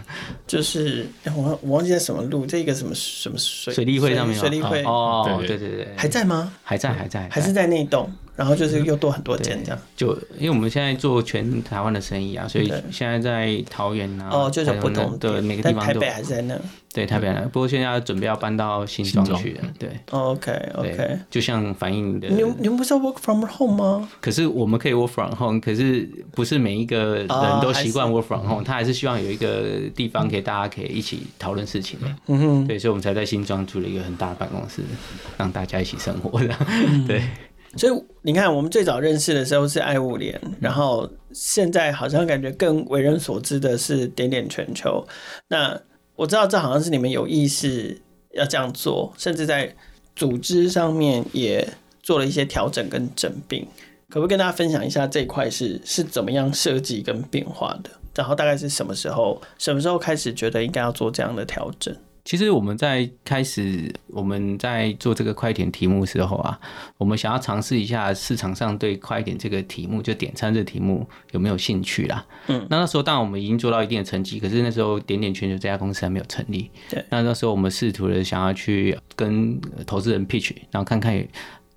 [0.48, 6.54] 就是我我忘记在什么路，这个什么什么水水利会上面水利会哦，对对对，还在吗？
[6.64, 8.10] 还在还在，还是在那栋。
[8.36, 16.58] 然后就是又多很多间这样，就因为我们现在做全台湾的生意啊，所以现在在桃园啊，哦，就是不同的每个地方都，台北还是在那，
[16.94, 24.10] 对台北那，不过现在要准备要搬到新庄去了，对，OK OK，就像反映的，你们你们不是要 work from home 吗？
[24.22, 27.28] 可是我们可以 work from home，可是不是每一个人
[27.62, 29.64] 都习惯 work from home，他还是希望有一个
[29.94, 32.40] 地方可以大家可以一起讨论事情的，嗯。
[32.40, 34.82] 哼，对，所以我们才在新庄租了一个很大的办公室，
[35.38, 36.56] 让大家一起生活的，
[37.08, 37.22] 对。
[37.78, 45.08] 所以你看，我们最早认识的时候是爱物联，然后现在好像感觉更为人所知的是点点全球。
[45.48, 45.80] 那
[46.16, 48.02] 我知道这好像是你们有意识
[48.34, 49.74] 要这样做，甚至在
[50.16, 51.68] 组织上面也
[52.04, 53.66] 做了一些调整跟整并。
[54.10, 57.90] 可不可以跟大家分享一下这一块是是怎么样设计跟变化的？
[58.14, 61.96] 然后大概是什么时候，什么时候开始觉得应该要做这样的调整？
[62.24, 66.60] 其实我们在开始我们在做这个快点题目的时候啊，
[66.98, 72.26] 我们想要尝试一下市场上对快点这个题目，就点餐这个题目有没有兴趣啦。
[72.48, 76.70] 嗯，那那时候当然我们已经做到一定的成绩，可是那时候点点全球这家公司还没有成立。
[76.90, 81.28] 对，那那时候我们试图的想要去跟投资人 pitch，然后看看。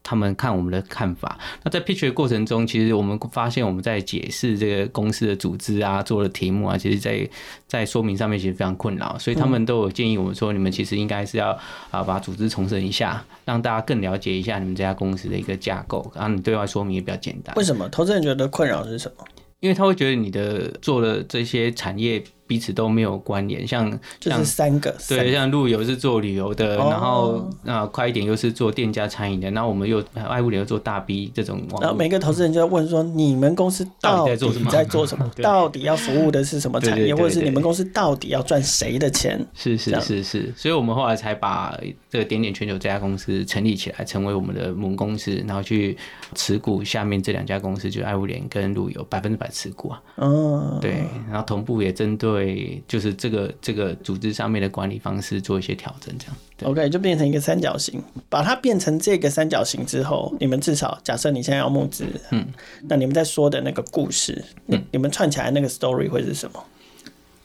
[0.05, 1.37] 他们看我们的看法。
[1.65, 7.29] 那在 pitch 的过程中，其实我们发现我们在解释这个公司的组织啊，做的题目啊，其实在
[7.67, 9.19] 在说明上面其实非常困扰。
[9.19, 11.59] 所以他们都有建议我们说，你们其实应该是要
[11.91, 17.57] 啊把组织重整一下，让大家更了解一下你们这家公司的一个架构，然后你对外说明也比较简单。
[17.57, 19.25] 为什么投资人觉得困扰是什么？
[19.61, 22.23] 因为他会觉得你的做的这些产业。
[22.47, 34.71] 彼此都没有关联，像就是三个对，像陆游是做旅游的，然后啊快一点又是做店家餐饮的，然后我们又爱物联又做大 B 这种，然后每个投资人就要问说，你们公司到底在做什么？
[34.71, 35.31] 在做什么？
[35.43, 39.45] 到底要服务的是什么产业，或者是你们公司到底要赚谁的钱？
[39.55, 41.79] 是是是是，所以我们后来才把
[42.11, 45.97] 这个点点全球这家公司成立起来，成为我们的母公司，然后去
[46.35, 50.03] 持股下面这两家公司，就是爱物联跟路由百分之百持股啊。
[50.17, 52.25] 嗯，对，然后同步也针对。
[52.35, 56.35] 对，就是这个这个组织上面的管理方式做一些调整，这样。
[56.63, 58.03] OK，就变成一个三角形。
[58.29, 62.45] 把它变成这个三角形之后，你们至少假设你现在要募资，嗯，
[62.89, 66.65] 那你们在说的那个故事，嗯，你们串起来那个 story 会是什么？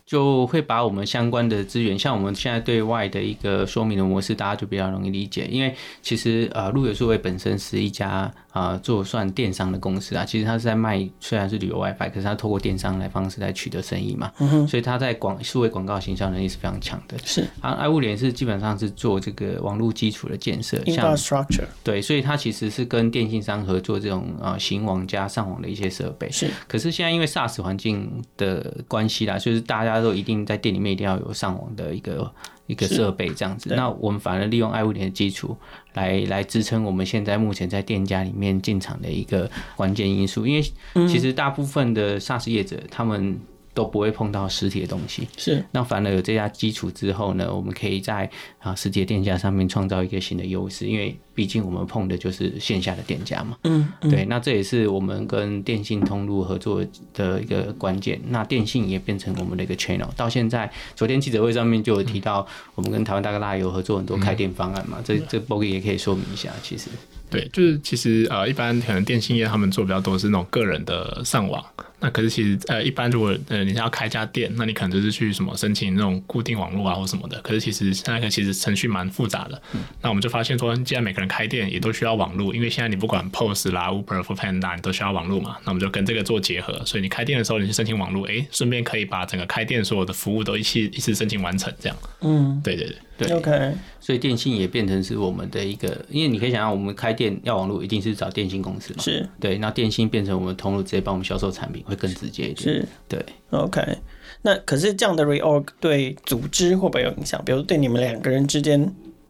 [0.05, 5.45] 就会把我们相关的资源，像我们现在对外的一个说明的模式，大家就比较容易理解。
[5.51, 8.33] 因为其实呃，路由数位本身是一家。
[8.51, 17.17] 啊，做算电商的公司啊，其实他是在卖，虽然是旅游 WiFi，可是他透过电商来方式来取得生意嘛，嗯、哼所以他在广数位广告行销能力是非常强的。
[17.23, 21.67] 是，啊，爱物联是基本上是做这个网络基础的建设，infrastructure。
[21.83, 26.29] 对，所以它其实是跟电信商合作这种啊行网加上网的一些设备。
[26.31, 32.31] 是，可是现在因为 SaaS 环境的关系啦，就是大家都一定在店里面一定要有上网的一个。
[32.69, 35.57] 一个设备这样子，那我们反而利用爱物联的基础
[35.93, 40.61] 来来支撑我们现在目前在店家里面进场的一个关键因素，因为
[41.07, 43.39] 其实大部分的 SaaS 业者他们
[43.73, 48.29] 都不会碰到实体的东西，是那反而有这家基础之后呢，我们可以在
[48.59, 53.57] 啊实体的店家上面创造一个新的优势，因为毕毕竟我们碰的就是线下的店家嘛。
[53.63, 58.19] 嗯，嗯对，那这也是我们跟电信通路合作的一个关键。
[58.27, 60.09] 那电信也变成我们的一个 channel。
[60.17, 64.97] 到现在，昨天记者会上面就有提到，我们跟台湾大哥大有合作很多开店方案嘛。
[65.01, 66.89] 这这 Bogi 也可以说明一下，其实。
[67.29, 71.63] 对，就是其实呃，一般可能电信业他们做比较多是那种个人的上网。
[71.99, 77.39] 那可是其实呃，一般如果呃你要开一家店，那你可能就是去什么申请那种固定网络啊或什么的。
[77.41, 79.61] 可是其实现在其实程序蛮复杂的。
[79.73, 85.57] 嗯、那我们就发现说，既然每个人开店也都需要网络，因为现在你不管 POS 啦、Uber、Foodpanda 你都需要网络嘛。
[85.63, 91.97] 那我们就跟这个做结合，所以你开店的时候你去申请网络，哎，顺便可以把整个开店所有的服务都一起一次申请完成，这样。
[92.21, 92.95] 嗯，对对对。
[93.19, 99.03] 对，OK，所以电信也变成是我们的一个，因为你可以想象，我们开店要网络，一定是找电信公司嘛。
[99.03, 102.57] 是，对，那电信变成我们通路，直接帮我们销售产品，会更直接一点。
[102.57, 103.97] 是，对，OK。
[104.43, 107.43] 那可是这样的 reorg 对组织会不会有影响？
[107.43, 108.79] 比如对你们两个人之间，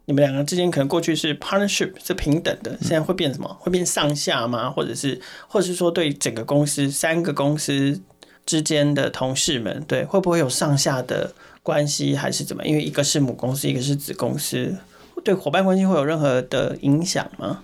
[0.04, 3.48] 你们两个人之间可能过去是 partnership 是平等的，现在会变什么？
[3.50, 4.70] 嗯、会变上下吗？
[4.70, 8.00] 或者是，或者是说对整个公司三个公司
[8.44, 11.32] 之间的同事们，对，会不会有上下的？
[11.62, 12.64] 关系还是怎么？
[12.64, 14.74] 因为一个是母公司，一个是子公司，
[15.22, 17.62] 对伙伴关系会有任何的影响吗？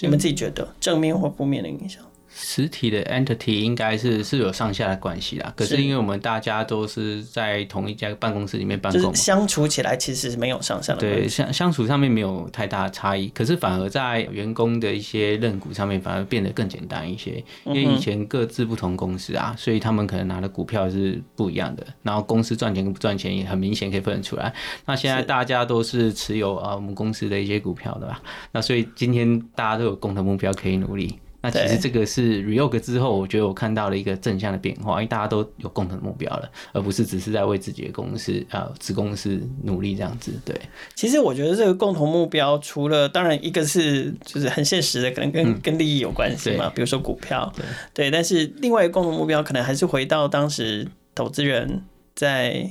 [0.00, 2.02] 你们自己觉得正面或负面的影响？
[2.36, 11.20] 实体的 entity 应该是是有上下的关系啦，可是因为我们大家都是在同一家办公室里面办公，就是、相处起来其实是没有上下的关系。
[11.20, 24.52] 对，相相处上面没有太大的差异，可是反而在员工的一些认股上面反而变得更简单一些，因为以前各自不同公司啊，所以他们可能拿的股票是不一样的，然后公司赚钱跟不赚钱也很明显可以分得出来。
[24.86, 28.20] 那现在大家都是持有啊我们公司的一些股票的吧？
[28.50, 31.16] 那所以今天大家都有共同目标可以努力。
[31.44, 40.32] 那其实这个是 reorg 之后，我觉得我看到了一个正向的变化，因为大家都有共同的目标了，而不是只是在为自己的公司啊子公司努力这样子。
[40.42, 40.58] 对，
[40.94, 51.82] 其实我觉得这个共同目标，除了当然一个是就是很现实的，可能跟、嗯、跟利益有关系嘛，比如说股票，对，对，但是另外一个共同目标，可能还是回到当时投资人
[52.14, 52.70] 在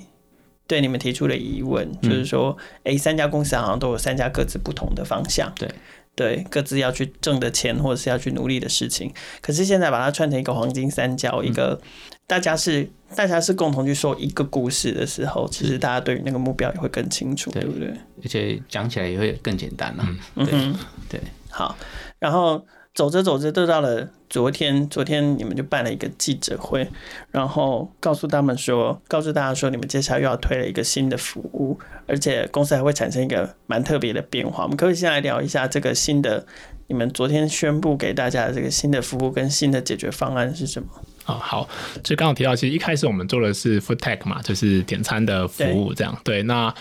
[0.66, 5.70] 对你们提出的疑问，嗯、就是说，哎，三家公司好像都有三家各自不同的方向，对。
[6.16, 11.80] 对，各自要去挣的钱，或者是要去努力的事情，可是现在把它串成一个黄金三角，一个
[12.28, 17.88] 大家是大家是共同去说一个故事的时候，其实大家对于那个目标也会更清楚，对不对？
[18.24, 20.06] 而且讲起来也会更简单了。
[20.36, 21.76] 嗯对，对，好，
[22.20, 22.66] 然后。
[22.94, 24.88] 走着走着，就到了昨天。
[24.88, 26.88] 昨天你们就办了一个记者会，
[27.32, 34.64] 然后告诉他们说，告诉大家说，你们接下来又要推了一个新的服务，而且公司还会产生一个蛮特别的变化。
[34.64, 36.46] 我们可以先来聊一下这个新的，
[36.88, 40.90] 你们昨天宣布给大家的这个新的服务跟新的解决方案是什么？
[41.26, 41.70] 啊、哦，好，
[42.04, 46.72] 就刚刚提到，其实一开始我们做的是 Food Tech 嘛，就是点餐的服务，这样对，对那。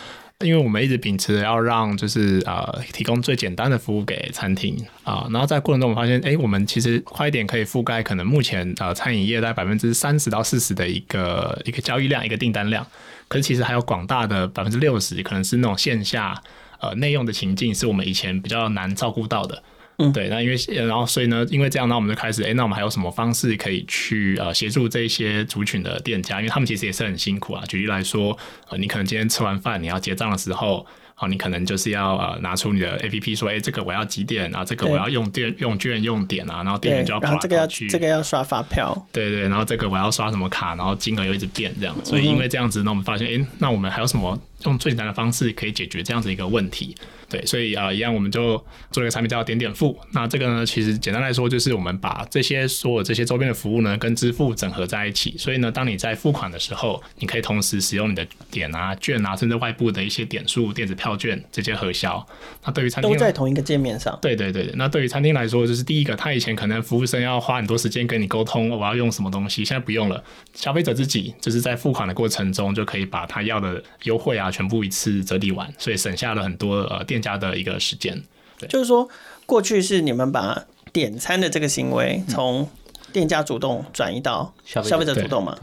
[0.43, 12.87] 因为我们一直秉持要让就是呃提供最简单的服务给餐厅啊，然后在过程中我们发现，哎，我们其实快一点可以覆盖可能目前呃餐饮业在百分之三十到四十的一个一个交易量一个订单量，
[13.29, 16.41] 可是其实还有广大的百分之六十可能是那种线下
[16.81, 19.63] 呃内用的情境，是我们以前比较难照顾到的。
[20.03, 26.39] 嗯，对，那因为然后所以呢，因为这样，那我们就开始，哎，那我们还有什么方式可以去呃协助这些族群的店家？
[26.41, 27.63] 因为他们其实也是很辛苦啊。
[27.69, 28.37] 举例来说，
[28.69, 30.85] 呃，你可能今天吃完饭，你要结账的时候，
[31.15, 34.65] 好，你可能就是要呃拿出你的 APP 说，哎，这个我要几点啊？
[34.65, 41.95] 这个我要用电用券用点啊，然后店员就要跑来跑去，然后这个要这个要刷发票，对对，然后这个我要刷什么卡，然后金额又一直变这样。
[42.05, 46.95] 所以因为这样子，那我们发现，哎，那我们还有什么用最简单的方式可以解决这样子一个问题？
[47.29, 49.99] 对，所以啊、呃，一样我们就做了一个产品叫点点付。
[50.13, 55.35] 那这个呢，其实简单来说，就是我们把这些所有这些周边的服务呢，跟支付整合在一起。
[55.39, 62.25] 所以呢，当你在付款的时候，你可以同时使用你的点啊、券啊，甚至外部的一些点数、电子票券这些核销。
[62.67, 64.19] 那对于餐厅都在同一个界面上。
[64.21, 70.23] 对对对，那对于餐厅来说，就是第一个，他以前可能服务生要花很多时间跟你沟通，我要用什么东西，现在不用了。
[70.53, 78.23] 消费者自己就是在付款的过程中，就可以把他要的优惠啊，全部一次折抵完，所以省下了很多呃店家的一个时间，
[78.59, 79.09] 对，就是说，
[79.47, 82.69] 过去是你们把点餐的这个行为从
[83.13, 85.59] 店家主动转移到消费者主动嘛？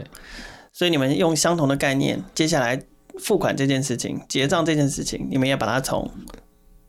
[0.72, 2.82] 所以你们用相同的概念，接下来
[3.18, 6.10] 付款这件事情、结账这件事情，你们也把它从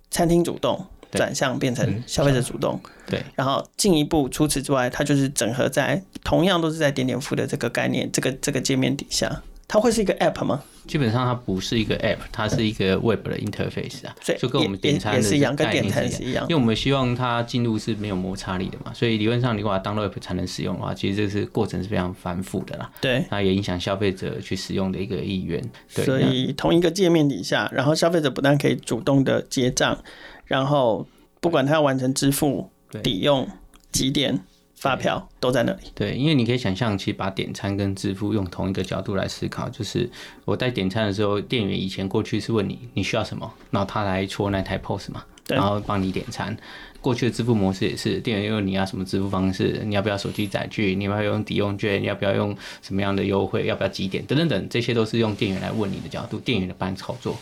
[0.09, 3.23] 餐厅主动转向变成消费者主动，对。
[3.35, 9.41] 然后进一步，除此之外，它就是整合在同样都是在点点付的这个概念、这个这个界面底下。
[9.71, 10.61] 它会是一个 app 吗？
[10.85, 16.45] 基本上它不是一个 app，它是一个 web 的 interface 啊，就跟我们点餐的是一样，跟点餐是一样。
[16.49, 22.91] 因为我们希望它进入是没有摩擦力的嘛，所以理论上你把它当 app 才能使用的话，其实这是过程是非常繁复的啦。
[22.99, 25.63] 对，那也影响消费者去使用的一个意愿。
[25.95, 29.97] 对，所以同一个界面底下，然后消费者不但可以主动的结账，
[30.43, 31.07] 然后
[31.39, 32.69] 不管他要完成支付、
[33.01, 33.47] 抵用、
[33.93, 34.37] 几点。
[34.81, 35.79] 发票都在那里。
[35.93, 40.09] 对，因为你可以想象，其实把点餐跟支付用同一个角度来思考，就是
[40.43, 46.57] 我在点餐的时候，店员以前过去是问你你需要什么，然后他来戳那台 POS 嘛，然后帮你点餐。
[46.99, 57.37] 过去的支付模式也是，店员问你要什么支付方式，你要不要手机载具，你要不要用抵用券，你要不要用什么样的优惠，要不要几点等等等，这些都是用店员来问你的角度，店员的班操作。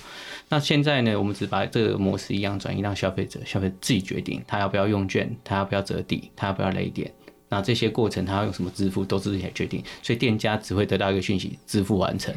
[0.50, 7.10] 那现在呢，我们只把这个模式一样转移让消费者，消费者自己决定他要不要用券，他要不要折抵，他要不要累点。
[7.50, 12.34] 那这些过程他要用什么支付都是自己来决定，所以店家只会得到一个讯息，支付完成，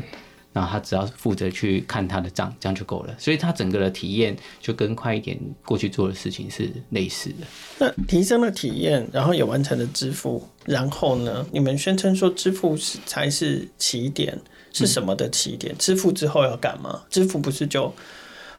[0.55, 3.15] 那他只要负责去看他的账，这样就够了。
[3.19, 7.47] 所以他整个的体验就跟快一点过去做的事情是类似的。
[7.79, 14.39] 那提升了体验，然后也完成了支付，然后呢，你们宣称说支付是才是起点，
[14.73, 15.75] 是什么的起点？
[15.75, 17.03] 嗯、支付之后要干嘛？
[17.11, 17.93] 支付不是就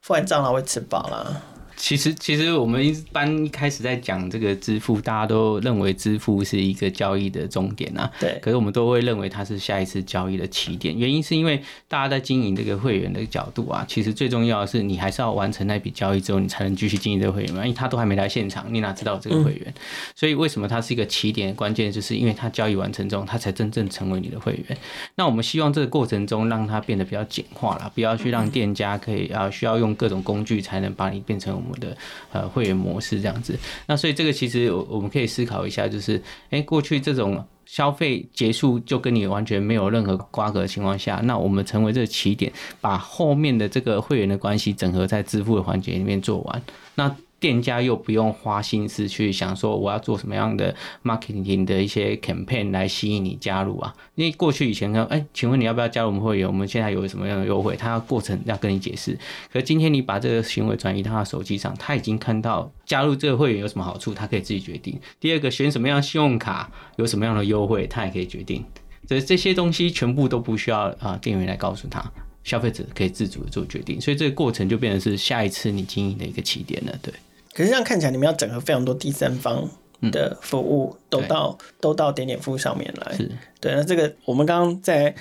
[0.01, 1.43] 付完账了会吃饱了？
[1.83, 8.09] 其实，其实我们一般一开始在讲这个支付，大家都认为支付是一个交易的终点啊。
[8.21, 8.39] 对。
[8.41, 10.97] 可是我们都会认为它是下一次交易的起点。
[10.97, 17.65] 原因是因为大家在经营这个会员的角度啊，其实最重要的是你还是要完成那笔交易之后，你才能继续经营这个会员嘛。
[17.65, 19.63] 因为他都还没来现场，你哪知道这个会员？
[19.67, 19.73] 嗯、
[20.15, 21.53] 所以为什么它是一个起点？
[21.53, 24.77] 关键就是因为它交易完成之后，它才真正成为你的会员。
[25.15, 31.97] 那我们希望这个过程中让它变得比较简化了，不要去让店家可以啊需要用各种工具才能把你变成我们的
[32.31, 33.57] 呃会员模式这样子，
[33.87, 42.51] 那所以这个其实我们可以思考一下，就是哎、过去这种消费结束就跟你完全没有任何瓜葛的情况下，那我们成为这个起点，
[42.81, 46.61] 把后面的这个会员的关系整合在支付的环节里面做完，
[46.95, 47.15] 那。
[47.43, 50.73] 店家又不用花心思去想说我要做什么样的
[51.03, 53.93] marketing 的一些 campaign 来吸引你加入啊？
[54.15, 56.47] 因为过去以前呢，哎，请问你要不要加入我们会员？
[56.47, 57.75] 我们现在有什么样的优惠？
[57.75, 59.11] 他过程要跟你解释。
[59.51, 64.97] 可是今天你把这个行为转移到他手机上，他已经看到加入这个会员有什么好处，他可以自己决定。
[65.19, 68.63] 第二个，选什么样信用卡有什么样的优惠，他也可以决定。
[69.05, 72.01] 这这些东西全部都不需要啊店员来告诉他，
[72.45, 73.99] 消费者可以自主的做决定。
[73.99, 77.13] 所以这个过程就变成是下一次你经营的一个起点了，对。
[77.53, 79.69] 可是这样看起来，你们要整合非常多第三方
[80.11, 83.15] 的服务，都到都到点点付上面来。
[83.15, 83.73] 是对。
[83.75, 85.13] 那这个我们刚刚在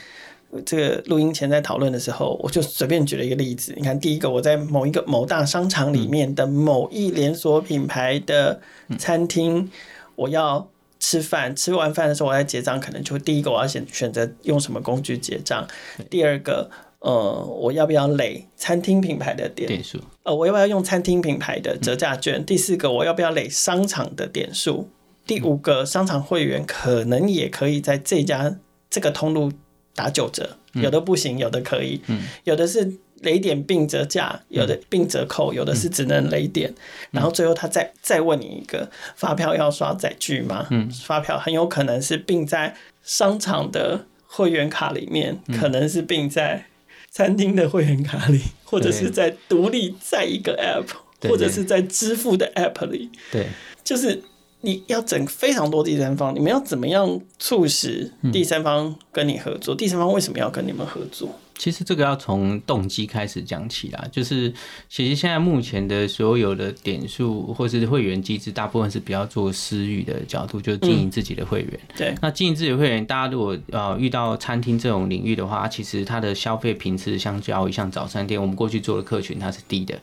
[0.65, 3.75] 这个录音前在讨论的时候，我就随便举了一个例子。
[3.77, 8.61] 你看，第一个我在某一个某大商场里面的某一连锁品牌的
[8.99, 9.71] 餐厅，
[10.17, 10.69] 我要
[10.99, 15.67] 吃饭，吃完饭的时候我在结账，可能就第一个我要选选择用什么工具结账，
[16.09, 16.71] 第二个。
[17.03, 19.99] 呃，我要不要累餐厅品牌的点，点数？
[20.23, 22.41] 呃，我要不要用餐厅品牌的折价券？
[22.41, 22.45] 嗯。
[22.45, 24.89] 第四个，我要不要累商场的点数？
[25.27, 28.57] 第五个，商场会员可能也可以在这家
[28.89, 29.53] 这个通路
[29.97, 36.73] 打九折，有的不行，有的可以，嗯，有的是累点并折价，有的并折扣，有的是只能累点。
[37.11, 40.69] 然后最后他再再问你一个，发票要刷载具吗？
[40.71, 46.67] 嗯，发票很有可能是并在商场的会员卡里面，可能是并在。
[47.13, 53.47] 餐厅的会员卡里，或者是在独立在一个 app，或者是在支付的 app 里，对，
[53.85, 54.23] 就是
[54.63, 59.75] 你要整非常多第三方，你们要怎么样促使第三方跟你合作？
[59.75, 61.39] 第三方为什么要跟你们合作？
[61.63, 64.53] 其实这个要从动机开始讲起啦，就是
[64.89, 71.71] 其实现在目前的所有的点数或是会员机制，大部分是比较做私域的角度，就是经营自己的会员。
[71.73, 79.95] 嗯、对，那经营自己的会员，大家如果呃遇到餐厅这种领域的话，其实它的消费频次相较于像早餐店，我们过去做的客群它是低的，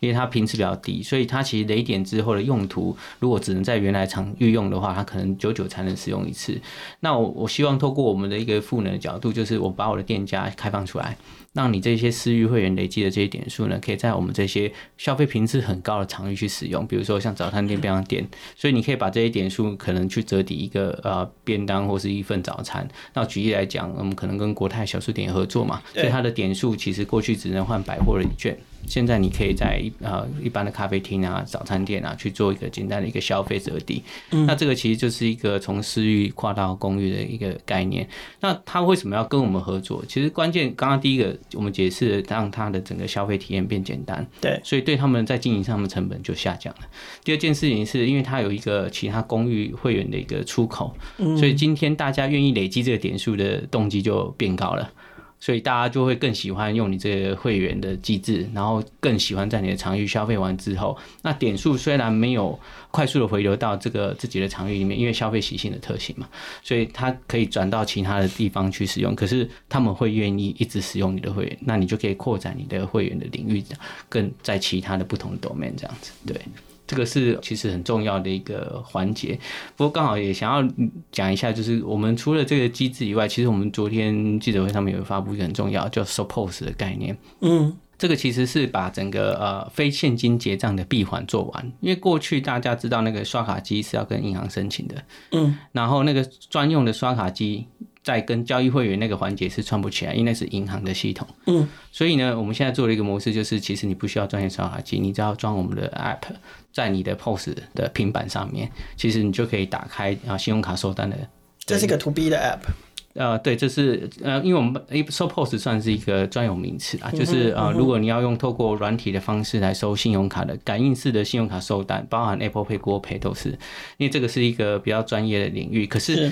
[0.00, 6.60] 因为它频次比较低，所以它其实雷点之后的用途，如果只能在原来场域用的话，它可能久久才能使用一次。
[7.00, 11.05] 那我我希望透过我们的一个赋能的角度，就是我把我的店家开放出来。
[11.52, 22.86] 让你这些私域会员累积的这些点数呢，可以在我们这些消费频次很高的场域去使用，比如说像早餐店、便当店，所以你可以把这些点数可能去折抵一个呃便当或是一份早餐。
[23.14, 28.56] 那举例来讲，我们可能跟国泰小数点合作嘛，所以它的点数其实过去只能换百货的券。
[28.86, 38.08] 现在你可以在呃一般的咖啡厅啊、早餐店啊去做一个简单的一个消费折抵，嗯，那这个其实就是一个从私域跨到公域的一个概念。
[38.40, 40.04] 那他为什么要跟我们合作？
[40.06, 46.80] 其实关键刚刚第一个我们解释，让他的整个消费体验变简单，对，所以对他们在经营上的成本就下降了。
[47.24, 50.96] 第二件事情是因为他有一个其他公寓会员的一个出口，
[51.36, 54.90] 所以今天大家愿意累积这个点数的动机就变高了。
[55.38, 62.58] 所以大家就会更喜欢用你这个会员的机制，然后更喜欢在你的场域消费完之后，那点数虽然没有
[62.90, 66.28] 快速的回流到这个自己的场域里面，因为消费习性的特性嘛，
[66.62, 69.14] 所以它可以转到其他的地方去使用。
[69.14, 73.62] 可是他们会愿意一直使用你的会员，那你就可以扩展你的会员的领域，
[74.08, 76.12] 更在其他的不同的 domain 这样子。
[76.26, 76.40] 对，
[76.86, 79.38] 这个是其实很重要的一个环节。
[79.76, 80.72] 不过刚好也想要
[81.10, 87.16] 讲一下，就是我们除了这个机制以外，其实我们昨天记者会上面有发布一个很重要叫 “suppose” 的概念。
[87.40, 87.76] 嗯。
[87.98, 97.66] 这个其实是把整个呃非现金结账的闭环做完，因为过去大家知道那个刷卡机是要跟银行申请的，嗯，然后那个专用的刷卡机
[98.04, 106.34] 在跟交易会员那个环节是串不起来，因为那是银行的系统，嗯，所以呢，我们现在做了一个模式，就是其实你不需要专业刷卡机，你只要装我们的 App
[106.76, 111.16] 在你的 POS 的平板上面，其实你就可以打开啊信用卡收单的，
[111.64, 112.68] 这是一个 To B 的 App。
[113.14, 123.52] 呃，对，这是呃，因为我们 SoPOS 算是一个专有名词啊，就是呃，如果你要用透过软体的方式来收信用卡的感应式的信用卡收单，包含 Apple Pay、Google Pay 都是，
[123.96, 126.30] 因为这个是一个比较专业的领域，可是。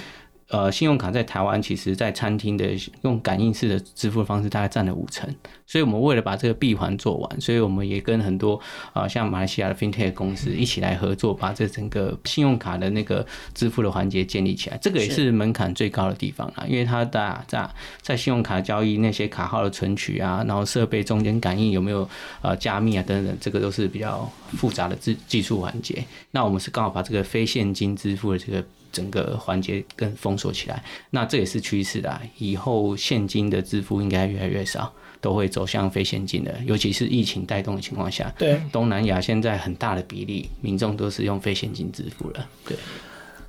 [0.48, 2.66] 呃，信用卡在台湾其实，在餐厅的
[3.00, 5.26] 用感应式的支付的方式，大概占了五成。
[5.66, 8.54] 所以，我们为了把这个闭环做完，所以我们也跟很多
[8.92, 14.78] 啊、呃，像马来西亚的 FinTech 公司一起来合作，把这整个信用卡的那个支付的环节建立起来。
[14.78, 17.68] 这个也是门槛最高的地方啊，因为它的在
[18.00, 22.08] 在信用卡交易那些卡号的存取啊，然后设备中间感应有没有
[22.42, 26.04] 呃加密啊等等，这个都是比较复杂的技技术环节。
[26.30, 28.62] 那我们是刚好把这个非现金支付的这个。
[28.94, 32.20] 整个环节更封锁起来，那这也是趋势的。
[32.38, 36.52] 以后现金的支付应该越来越少，都会走向非现金的。
[36.66, 42.48] 尤其是疫情带动的情况下，对东南亚现在很大的比例民众都是用非现金支付了。
[42.66, 42.76] 对，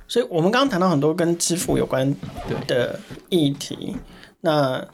[0.06, 2.14] 所以我们刚刚谈到很多跟支付有关
[2.68, 3.96] 的议题。
[4.42, 4.86] 那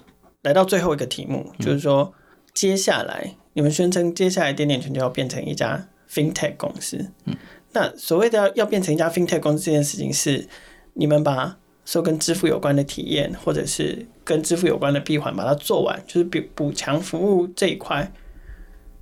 [0.43, 2.15] 来到最后一个题目，就是说
[2.55, 7.11] 接下来你们宣称接下来点点全就要变成一家 FinTech 公司。
[7.27, 7.37] 嗯。
[7.75, 10.49] 那所谓的要要变成一家 FinTech 公司这件事情，是
[10.95, 18.13] 你们把说跟支付有关的体验，或者是跟支付有关的闭环把它做完，就是补补强服务这一块。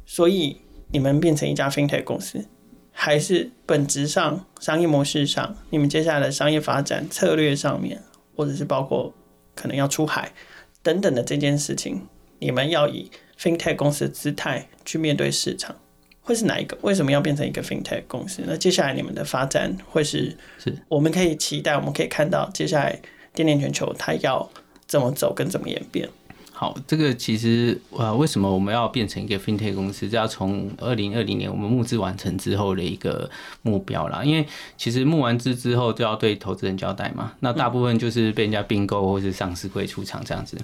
[0.07, 0.61] 所以
[0.91, 2.45] 你们变成一家 FinTech 公司，
[2.91, 8.03] 还是本质上商业模式上，你们接下来的商业发展策略上面，
[8.35, 9.15] 或者是包括
[9.55, 10.33] 可能要出海
[10.83, 12.07] 等等的这件事情，
[12.39, 15.77] 你们要以 FinTech 公司的姿态去面对市场。
[16.31, 16.79] 会是哪一个？
[16.83, 18.41] 为什么要变成一个 FinTech 公司？
[18.47, 20.37] 那接下来你们的发展会是？
[20.59, 22.97] 是我们可以期待，我们可以看到接下来
[23.35, 24.49] 点点全球它要
[24.87, 26.09] 怎么走跟怎么演变。
[26.53, 30.09] 好，这个其实呃，为什么我们要变成一个 FinTech 公司？
[30.09, 33.29] 这要从二零二零年我们募资完成之后的一个
[33.63, 34.23] 目标啦。
[34.23, 40.57] 因为其实募完资之后就要对投资人交代嘛，那大部分就是被人家并购或是上市柜出场这样子。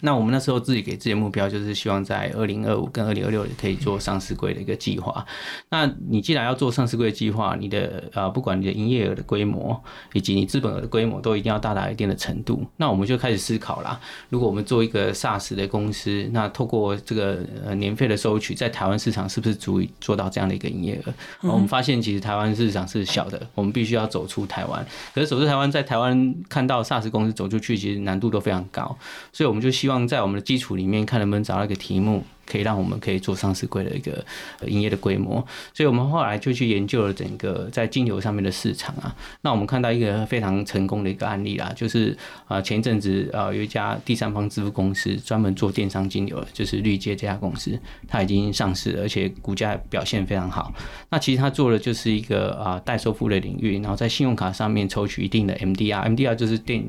[0.00, 5.24] 那我们那时候自己给自己的目标就是希望在二零二五跟二零二六可以做上市柜的一个计划。
[5.70, 9.82] 那你既然要做上市柜计划，你的呃不管你的营业额的规模
[10.12, 12.64] 以及你资本额的规模都一定要到达一定的程度。
[12.76, 21.14] 那我们就开始思考啦，如果我们做一个 SaaS 的公司，那透过这个呃年费的收取，在台湾市场是不是足以做到这样的一个营业额？
[21.40, 24.86] 然后我们发现其实台湾市场是小的，我们必须要走出台湾。
[25.14, 28.96] 可是走出台湾，在台湾看到 SaaS 公司走出去，其实难度都非常高，
[29.32, 29.85] 所以我们就希望。
[29.86, 32.24] 希望在我们的基础里面，看能不能找到一个题目。
[32.46, 34.24] 可以让我们可以做上市柜的一个
[34.66, 35.44] 营业的规模，
[35.74, 39.14] 所以我们后来就去研究了整个在金流上面的市场啊。
[39.42, 42.16] 那我们看到一个非常成功的一个案例啦，就是
[42.46, 47.78] 啊前一阵子啊有一家第三方支付公司专门做电商金流，就是绿界这家公司，
[48.08, 50.72] 它已经上市，而且股价表现非常好。
[51.10, 56.84] 那其实它做的就是一个啊代收付的领域，然后在信用卡上面抽取一定的 MDR，MDR 就是店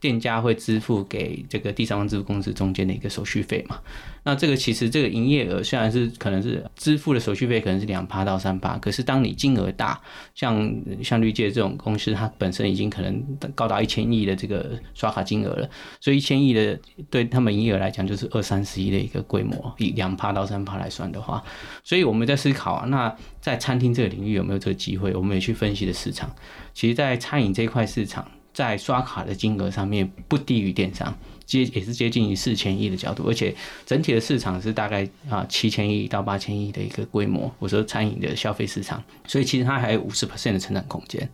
[0.00, 3.78] 店家会支付给这个第三方支付公司中间的一个手续费嘛。
[4.24, 10.00] 那这个其实这个营业额虽然是可能是支付的手续费可能是两趴到三趴，可是当你金额大，
[10.34, 13.20] 像像绿界这种公司，它本身已经可能
[13.54, 15.68] 高达一千亿的这个刷卡金额了，
[16.00, 16.78] 所以一千亿的
[17.10, 21.42] 对他们营业额来讲就是二三十亿的一个规模，以两趴到三趴来算的话，
[21.82, 25.14] 所以我们在思考啊，那在餐厅这个领域有没有这个机会？
[25.14, 26.32] 我们也去分析的市场，
[26.72, 31.12] 其实，在餐饮这一块市场，在刷卡的金额上面不低于电商。
[31.44, 33.54] 接也是接近于四千亿的角度，而且
[33.86, 37.50] 整体的市场是大概啊七千亿到八千亿的一个规模。
[37.58, 41.28] 我说餐饮的消费市场，所以其实它还有五十 percent 的成长空间。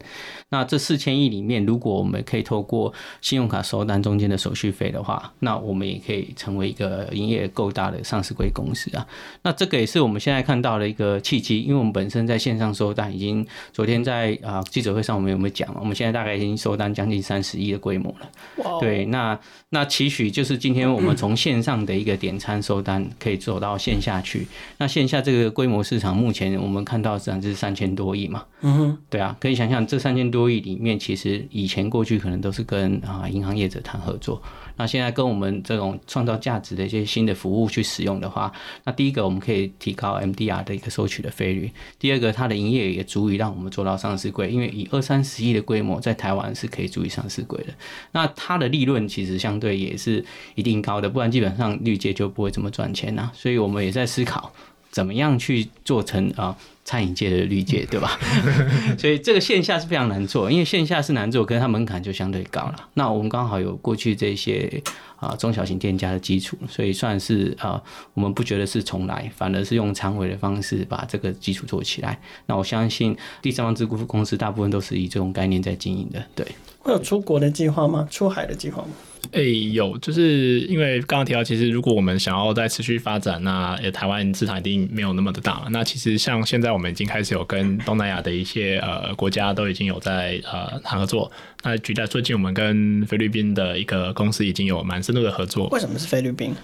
[0.50, 9.06] 那这四千亿里面，如果我们可以透过信用卡收单中间的手续费的话，那我们也可以成为一个营业够大的上市柜公司啊。
[9.42, 15.68] 那这个也是我们现在看到的一个契机，因为我们本身在线上收单已经昨天在啊记者会上我们有没有讲？
[15.78, 18.30] 我们现在大概已经收单将将近三十亿的规模了。
[18.56, 19.38] Wow 对，那
[19.70, 24.46] 那期许就是今天我们从线上的一个点餐收单，可以走到线下去。
[24.76, 28.44] 那线下这个规模市场，目前我们看到市场是三千多亿嘛。
[28.60, 34.40] 嗯哼，对啊，可以想象这三千多亿里面，其实以前过去可能都是跟啊银行业者谈合作。
[34.78, 38.50] 那现在跟我们这种创造价值的一些新的服务去使用的话，
[38.84, 47.74] 那第一个我们可以提高 MDR 的一个收取的费率，第二个它的营业也足以让我们做到上市柜，因为以二三十亿的规模在台湾是可以足以上市柜的。
[48.12, 50.24] 那它的利润其实相对也是
[50.54, 53.30] 一定高的，不然基本上绿界就不会这么赚钱呐。
[53.34, 54.52] 所以我们也在思考
[54.90, 56.56] 怎么样去做成啊。
[56.88, 58.18] 餐饮界的绿界，对吧？
[58.96, 62.88] 所以这个线下是非常难做，因为线下是难做，可是它门槛就相对高了。
[62.94, 64.82] 那我们刚好有过去这些
[65.16, 67.78] 啊中小型店家的基础，所以算是啊，
[68.14, 72.18] 我们不觉得是重来，反而是用长尾的方式把这个基础做起来。
[72.46, 76.24] 那我相信第三方支付公司大部分都是以这种概念在经营的。
[76.34, 76.46] 对，
[76.78, 78.08] 会有出国的计划吗？
[78.10, 78.88] 出海的计划吗？
[79.32, 85.66] 诶、欸，有，就是因为刚刚提到，其实如果我们想要再持续发展，那台湾市场一定没有那么的大。
[85.70, 91.28] 那其实像现在我我们已经开始有跟东南亚的一些呃国家都已经有在呃谈合作。
[91.64, 95.66] 那举例最近我们跟菲律宾的一个公司已经有蛮深度的合作。
[95.70, 96.54] 为什么是菲律宾？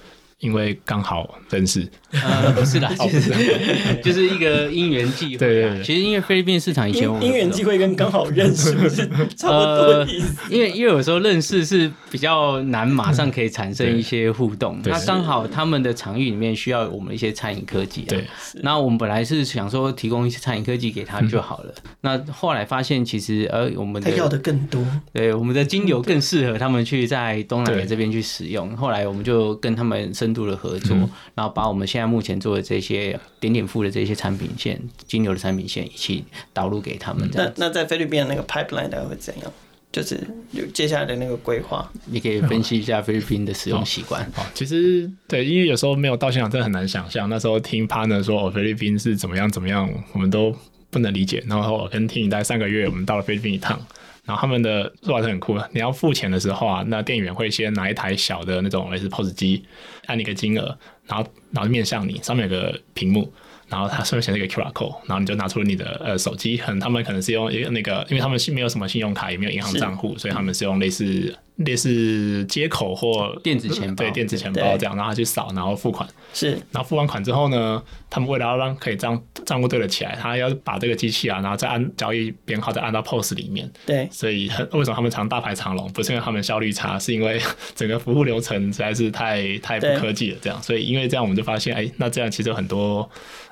[0.44, 3.32] 因为刚好认识，呃，不是的，就 是
[4.04, 5.36] 就是一个因缘际会。
[5.38, 10.36] 对对对，其实因为菲律宾市场以前我们因缘际会跟刚好认识不 是差不多意思。
[10.50, 14.78] 因为因为有时候认识是比较难，马上可以产生一些互动。
[14.84, 18.26] 那刚好他们的场域里面需要我们一些餐饮科技，对。
[18.62, 21.74] 那我们本来是想说提供一些餐饮科技给他就好了。
[22.02, 24.84] 那后来发现其实呃我们的他要的更多，
[25.14, 28.76] 对我们的精油更适合他们去在东南亚这边去使用。
[28.76, 30.96] 后来我们就跟他们深度的合作，
[31.34, 37.30] 然后把我们现在目前做的这些点点付的这些产品线、金牛的产品线一起导入给他们。
[37.32, 39.52] 那那在菲律宾的那个 pipeline 大概会怎样？
[39.92, 40.20] 就是
[40.50, 44.20] 有接下来的那个规划，你可以分析一下菲律宾的使用习惯。
[44.36, 47.28] 哦，其实对，因为有时候没有到现场，真的很难想象。
[47.28, 50.52] 那时候听 partner 说哦，菲律宾是怎么样怎么样，我们都
[50.90, 51.44] 不能理解。
[51.46, 53.80] 然后我跟听你待三个月，我们到了菲律宾一趟。
[54.24, 59.64] 然后他们的做法是很酷的，你要付钱的时候啊，那店员会先拿一台小的那种类似 POS 机，
[60.06, 63.32] 按一个金额，然后然后面向你，上面有个屏幕，
[63.68, 71.36] 然后它上面显示一个 QR code，然后你就拿出了你的呃手机，可能他们可能是用一个那个，因为他们是没有什么信用卡，也没有银行账户，所以他们是用类似。
[71.56, 76.08] 类似接口或电子钱包，对电子钱包这样，然后他去扫，然后付款。
[76.32, 77.80] 是，然后付完款之后呢，
[78.10, 83.70] 他们为了要让可以账账户对得起来，他要把这个机器啊，然后再按交易编号，再按到 POS 里面。
[83.86, 85.88] 对，所以为什么他们常大排长龙？
[85.92, 87.40] 不是因为他们效率差，是因为
[87.76, 90.38] 整个服务流程实在是太太不科技了。
[90.42, 93.08] 这样，所以因为这样，我们就发现，哎，那这样其实有很多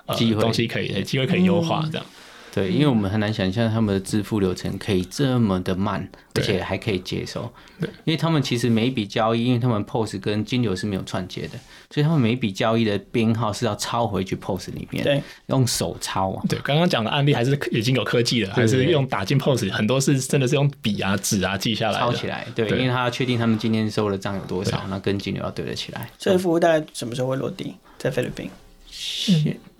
[0.06, 2.04] 呃东西可以机会可以优化这样。
[2.04, 2.18] 嗯
[2.54, 7.50] 对，因为我们很难想象他们的支付流程可以这么的慢，而且还可以接受。
[7.80, 11.58] 对，因为他们其实每一笔交易，因为他们 POS 跟金流是没有串接的，
[11.90, 16.42] 所以他们每一笔交易的编号是要抄回去 POS 里面，对，用手抄啊。
[16.46, 22.46] 对，刚刚讲的案例还是已经有科技了，还是用打进 POS，很多是真的是用笔啊、纸啊记下来，抄起来。
[22.54, 26.10] 对，因为他要确定他们今天收的账有多少，那跟金流要对得起来。
[26.18, 28.50] 这个服务大概什么时候会落地在菲律宾？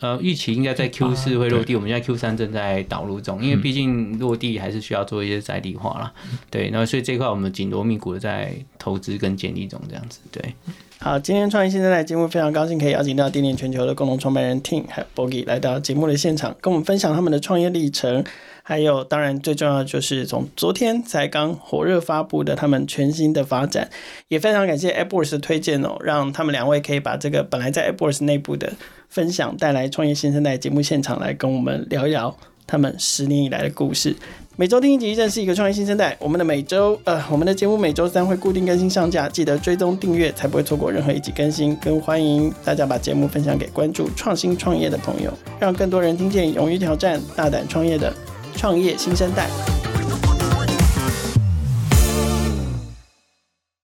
[0.01, 6.13] 呃，预期应该在 Q 四会落地，我们现在 Q 三正在导入中，因为毕竟落地还是需要做一些在地化啦。
[6.51, 10.19] 对，那所以这块我们紧锣密鼓的在投资跟建立中，这样子。
[10.33, 10.55] 对，
[10.99, 18.25] 好，今天创业新生代节目非常高兴可以邀请到电联全球的共同创办人 Tim 还有 Bogi 来到节目的现场，跟我们分享他们的创业历程，
[18.73, 23.91] 还有当然最重要的就是从昨天才刚火热发布的他们全新的发展，
[24.29, 28.73] 也非常感谢 AppWorks 的推荐哦，让他们两位可以把这个本来在 AppWorks 内部的。
[29.11, 32.35] 分享带来创业新生代节目现场来跟我们聊一聊
[32.67, 34.17] 他们十年以来的故事。
[34.57, 36.17] 每周听一集，认识一个创业新生代。
[36.19, 41.77] 我们的每周呃，我们的节目每周三会固定更新上架，记得追踪订阅，才不会错过任何一集更新。
[41.77, 48.11] 更欢迎大家把节目分享给关注创新创业的朋友，让更多人听见勇于挑战、大胆创业的
[48.57, 49.92] 创业新生代。